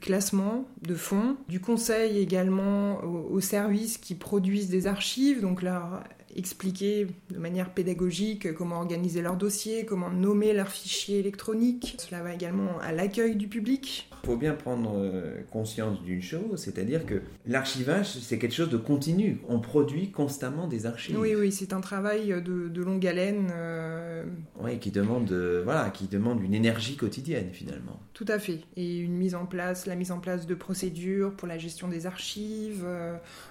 classement 0.00 0.68
de 0.82 0.94
fonds, 0.94 1.36
du 1.48 1.60
conseil 1.60 2.18
également 2.18 3.02
aux, 3.02 3.30
aux 3.30 3.40
services 3.40 3.96
qui 3.96 4.14
produisent 4.14 4.68
des 4.68 4.86
archives, 4.86 5.40
donc 5.40 5.62
là 5.62 6.04
expliquer 6.36 7.06
de 7.30 7.38
manière 7.38 7.70
pédagogique 7.70 8.54
comment 8.54 8.78
organiser 8.78 9.22
leur 9.22 9.36
dossier, 9.36 9.84
comment 9.84 10.10
nommer 10.10 10.52
leurs 10.52 10.68
fichiers 10.68 11.18
électroniques. 11.18 11.96
Cela 11.98 12.22
va 12.22 12.34
également 12.34 12.78
à 12.80 12.92
l'accueil 12.92 13.36
du 13.36 13.48
public. 13.48 14.08
Il 14.22 14.26
faut 14.26 14.36
bien 14.36 14.54
prendre 14.54 14.92
euh, 14.96 15.40
conscience 15.50 16.00
d'une 16.02 16.22
chose, 16.22 16.60
c'est-à-dire 16.60 17.06
que 17.06 17.22
l'archivage, 17.44 18.18
c'est 18.20 18.38
quelque 18.38 18.54
chose 18.54 18.70
de 18.70 18.76
continu. 18.76 19.40
On 19.48 19.58
produit 19.58 20.12
constamment 20.12 20.68
des 20.68 20.86
archives. 20.86 21.18
Oui, 21.18 21.34
oui, 21.34 21.50
c'est 21.50 21.72
un 21.72 21.80
travail 21.80 22.28
de, 22.40 22.82
longue 22.82 23.04
haleine. 23.04 23.48
Euh, 23.52 24.24
oui, 24.60 24.78
qui 24.78 24.92
demande, 24.92 25.32
euh, 25.32 25.62
voilà, 25.64 25.90
qui 25.90 26.06
demande 26.06 26.40
une 26.40 26.54
énergie 26.54 26.96
quotidienne 26.96 27.48
finalement. 27.52 27.98
Tout 28.12 28.26
à 28.28 28.38
fait. 28.38 28.60
Et 28.76 28.98
une 28.98 29.16
mise 29.16 29.34
en 29.34 29.44
place, 29.44 29.86
la 29.86 29.96
mise 29.96 30.12
en 30.12 30.20
place 30.20 30.46
de 30.46 30.54
procédures 30.54 31.32
pour 31.32 31.48
la 31.48 31.58
gestion 31.58 31.88
des 31.88 32.06
archives, 32.06 32.86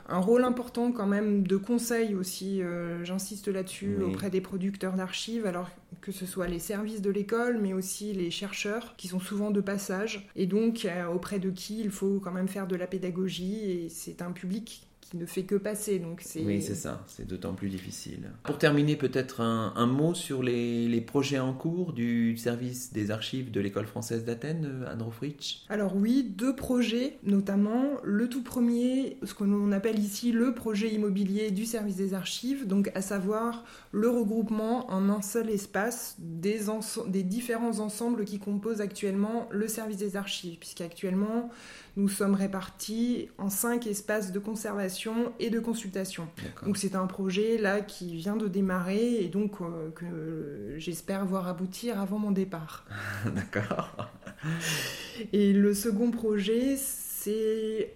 un 0.08 0.20
rôle 0.20 0.46
important 0.46 0.94
quand 0.94 1.08
même 1.08 1.46
de 1.46 1.58
conseil 1.58 2.16
aussi, 2.16 2.62
j'insiste 3.04 3.48
là-dessus, 3.48 3.98
auprès 4.02 4.30
des 4.30 4.42
producteurs 4.42 4.94
d'archives, 4.94 5.46
alors 5.46 5.70
que 6.00 6.12
ce 6.12 6.26
soit 6.26 6.48
les 6.48 6.60
services 6.60 7.02
de 7.02 7.12
l'école, 7.12 7.60
mais 7.62 7.74
aussi 7.74 8.14
les 8.14 8.32
chercheurs 8.32 8.96
qui 8.98 9.08
sont 9.08 9.20
souvent 9.20 9.52
de 9.52 9.62
passage. 9.62 10.28
Et 10.36 10.48
donc, 10.48 10.62
donc 10.62 10.86
euh, 10.86 11.08
auprès 11.08 11.40
de 11.40 11.50
qui 11.50 11.80
il 11.80 11.90
faut 11.90 12.20
quand 12.20 12.32
même 12.32 12.48
faire 12.48 12.68
de 12.68 12.76
la 12.76 12.88
pédagogie 12.88 13.72
et 13.72 13.90
c'est 13.90 14.22
un 14.22 14.32
public 14.32 14.88
ne 15.14 15.26
fait 15.26 15.44
que 15.44 15.56
passer. 15.56 16.00
Donc 16.00 16.22
c'est... 16.24 16.44
Oui, 16.44 16.62
c'est 16.62 16.76
ça, 16.76 17.04
c'est 17.08 17.28
d'autant 17.28 17.54
plus 17.54 17.70
difficile. 17.70 18.32
Pour 18.44 18.58
terminer, 18.58 18.96
peut-être 18.96 19.42
un, 19.42 19.86
mot 19.86 20.14
sur 20.14 20.44
les, 20.44 21.02
projets 21.02 21.40
en 21.40 21.54
cours 21.54 21.94
du 21.94 22.38
service 22.38 22.94
des 22.94 23.12
archives 23.12 23.52
de 23.52 23.60
l'école 23.60 23.86
française 23.86 24.24
d'Athènes, 24.24 24.86
Anne 24.88 25.02
Rofrich? 25.02 25.66
Alors 25.70 25.96
oui, 25.96 26.24
deux 26.24 26.56
projets, 26.56 27.18
notamment 27.24 27.98
le 28.04 28.30
tout 28.30 28.44
premier, 28.44 29.18
ce 29.24 29.34
que 29.34 29.44
l'on 29.44 29.72
appelle 29.72 30.00
ici 30.00 30.32
le 30.32 30.54
projet 30.54 30.94
immobilier 30.94 31.52
du 31.52 31.66
service 31.66 31.96
des 31.96 32.14
archives, 32.14 32.68
donc 32.68 32.92
à 32.96 33.02
savoir 33.02 33.66
le 33.92 34.10
regroupement 34.10 34.90
en 34.92 35.10
un 35.10 35.22
seul 35.22 35.50
espace 35.50 36.16
des, 36.20 36.60
des 37.08 37.24
différents 37.24 37.80
ensembles 37.80 38.26
qui 38.26 38.40
composent 38.40 38.82
actuellement 38.82 39.50
le 39.52 39.68
service 39.68 39.98
des 39.98 40.16
archives, 40.16 40.60
puisqu'actuellement 40.60 41.50
nous 41.98 42.10
sommes 42.10 42.36
répartis 42.36 43.30
en 43.38 43.50
cinq 43.50 43.88
espaces 43.88 44.32
de 44.32 44.40
conservation 44.40 45.34
et 45.40 45.50
de 45.50 45.60
consultation. 45.60 46.28
Donc 46.66 46.78
c'est 46.78 46.96
un 46.96 47.08
projet 47.08 47.58
là 47.58 47.82
qui 47.82 48.16
vient 48.16 48.38
de 48.38 48.48
démarrer 48.48 49.16
et 49.24 49.28
donc 49.28 49.62
euh, 49.62 49.92
que 49.92 50.76
j'espère 50.78 51.26
voir 51.26 51.48
aboutir 51.48 52.00
avant 52.00 52.20
mon 52.20 52.32
départ. 52.32 52.86
D'accord. 53.26 54.10
Et 55.34 55.54
le 55.54 55.74
second 55.74 56.12
projet, 56.12 56.78
c'est 56.78 57.01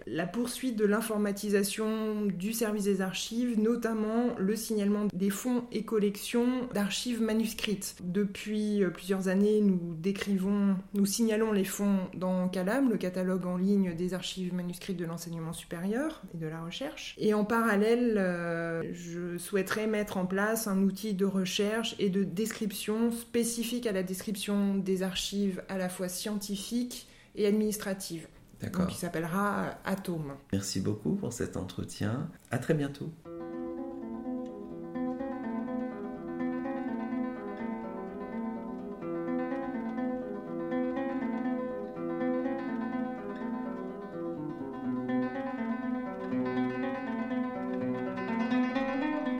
la 0.07 0.27
poursuite 0.27 0.75
de 0.75 0.85
l'informatisation 0.85 2.25
du 2.25 2.53
service 2.53 2.85
des 2.85 3.01
archives, 3.01 3.59
notamment 3.59 4.35
le 4.37 4.55
signalement 4.55 5.05
des 5.13 5.29
fonds 5.29 5.63
et 5.71 5.83
collections 5.83 6.67
d'archives 6.73 7.21
manuscrites. 7.21 7.95
Depuis 8.03 8.83
euh, 8.83 8.89
plusieurs 8.89 9.27
années, 9.27 9.61
nous 9.61 9.95
décrivons, 9.97 10.75
nous 10.93 11.05
signalons 11.05 11.51
les 11.51 11.63
fonds 11.63 11.99
dans 12.13 12.47
CALAM, 12.49 12.89
le 12.89 12.97
catalogue 12.97 13.45
en 13.45 13.57
ligne 13.57 13.95
des 13.95 14.13
archives 14.13 14.53
manuscrites 14.53 14.97
de 14.97 15.05
l'enseignement 15.05 15.53
supérieur 15.53 16.21
et 16.33 16.37
de 16.37 16.47
la 16.47 16.61
recherche. 16.61 17.15
Et 17.17 17.33
en 17.33 17.45
parallèle, 17.45 18.15
euh, 18.17 18.83
je 18.93 19.37
souhaiterais 19.37 19.87
mettre 19.87 20.17
en 20.17 20.25
place 20.25 20.67
un 20.67 20.81
outil 20.81 21.13
de 21.13 21.25
recherche 21.25 21.95
et 21.99 22.09
de 22.09 22.23
description 22.23 23.11
spécifique 23.11 23.87
à 23.87 23.91
la 23.91 24.03
description 24.03 24.75
des 24.75 25.03
archives 25.03 25.63
à 25.69 25.77
la 25.77 25.89
fois 25.89 26.09
scientifiques 26.09 27.07
et 27.35 27.45
administratives. 27.47 28.27
Donc 28.73 28.91
il 28.91 28.97
s'appellera 28.97 29.71
Atome. 29.85 30.33
Merci 30.51 30.79
beaucoup 30.79 31.15
pour 31.15 31.33
cet 31.33 31.57
entretien. 31.57 32.29
À 32.51 32.57
très 32.57 32.73
bientôt. 32.73 33.11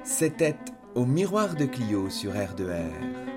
C'était 0.04 0.56
Au 0.94 1.06
miroir 1.06 1.56
de 1.56 1.66
Clio 1.66 2.10
sur 2.10 2.34
R2R. 2.34 3.35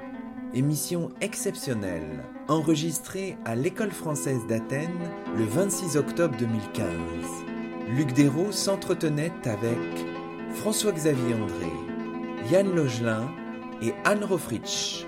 Émission 0.59 1.13
exceptionnelle 1.21 2.25
enregistré 2.49 3.39
à 3.45 3.55
l'École 3.55 3.93
française 3.93 4.45
d'Athènes 4.49 5.09
le 5.37 5.45
26 5.45 5.97
octobre 5.97 6.37
2015. 6.37 6.85
Luc 7.91 8.13
Dérault 8.13 8.51
s'entretenait 8.51 9.31
avec 9.45 9.79
François-Xavier 10.55 11.35
André, 11.35 12.51
Yann 12.51 12.75
Logelin 12.75 13.31
et 13.83 13.95
Anne 14.05 14.25
Rofritsch. 14.25 15.08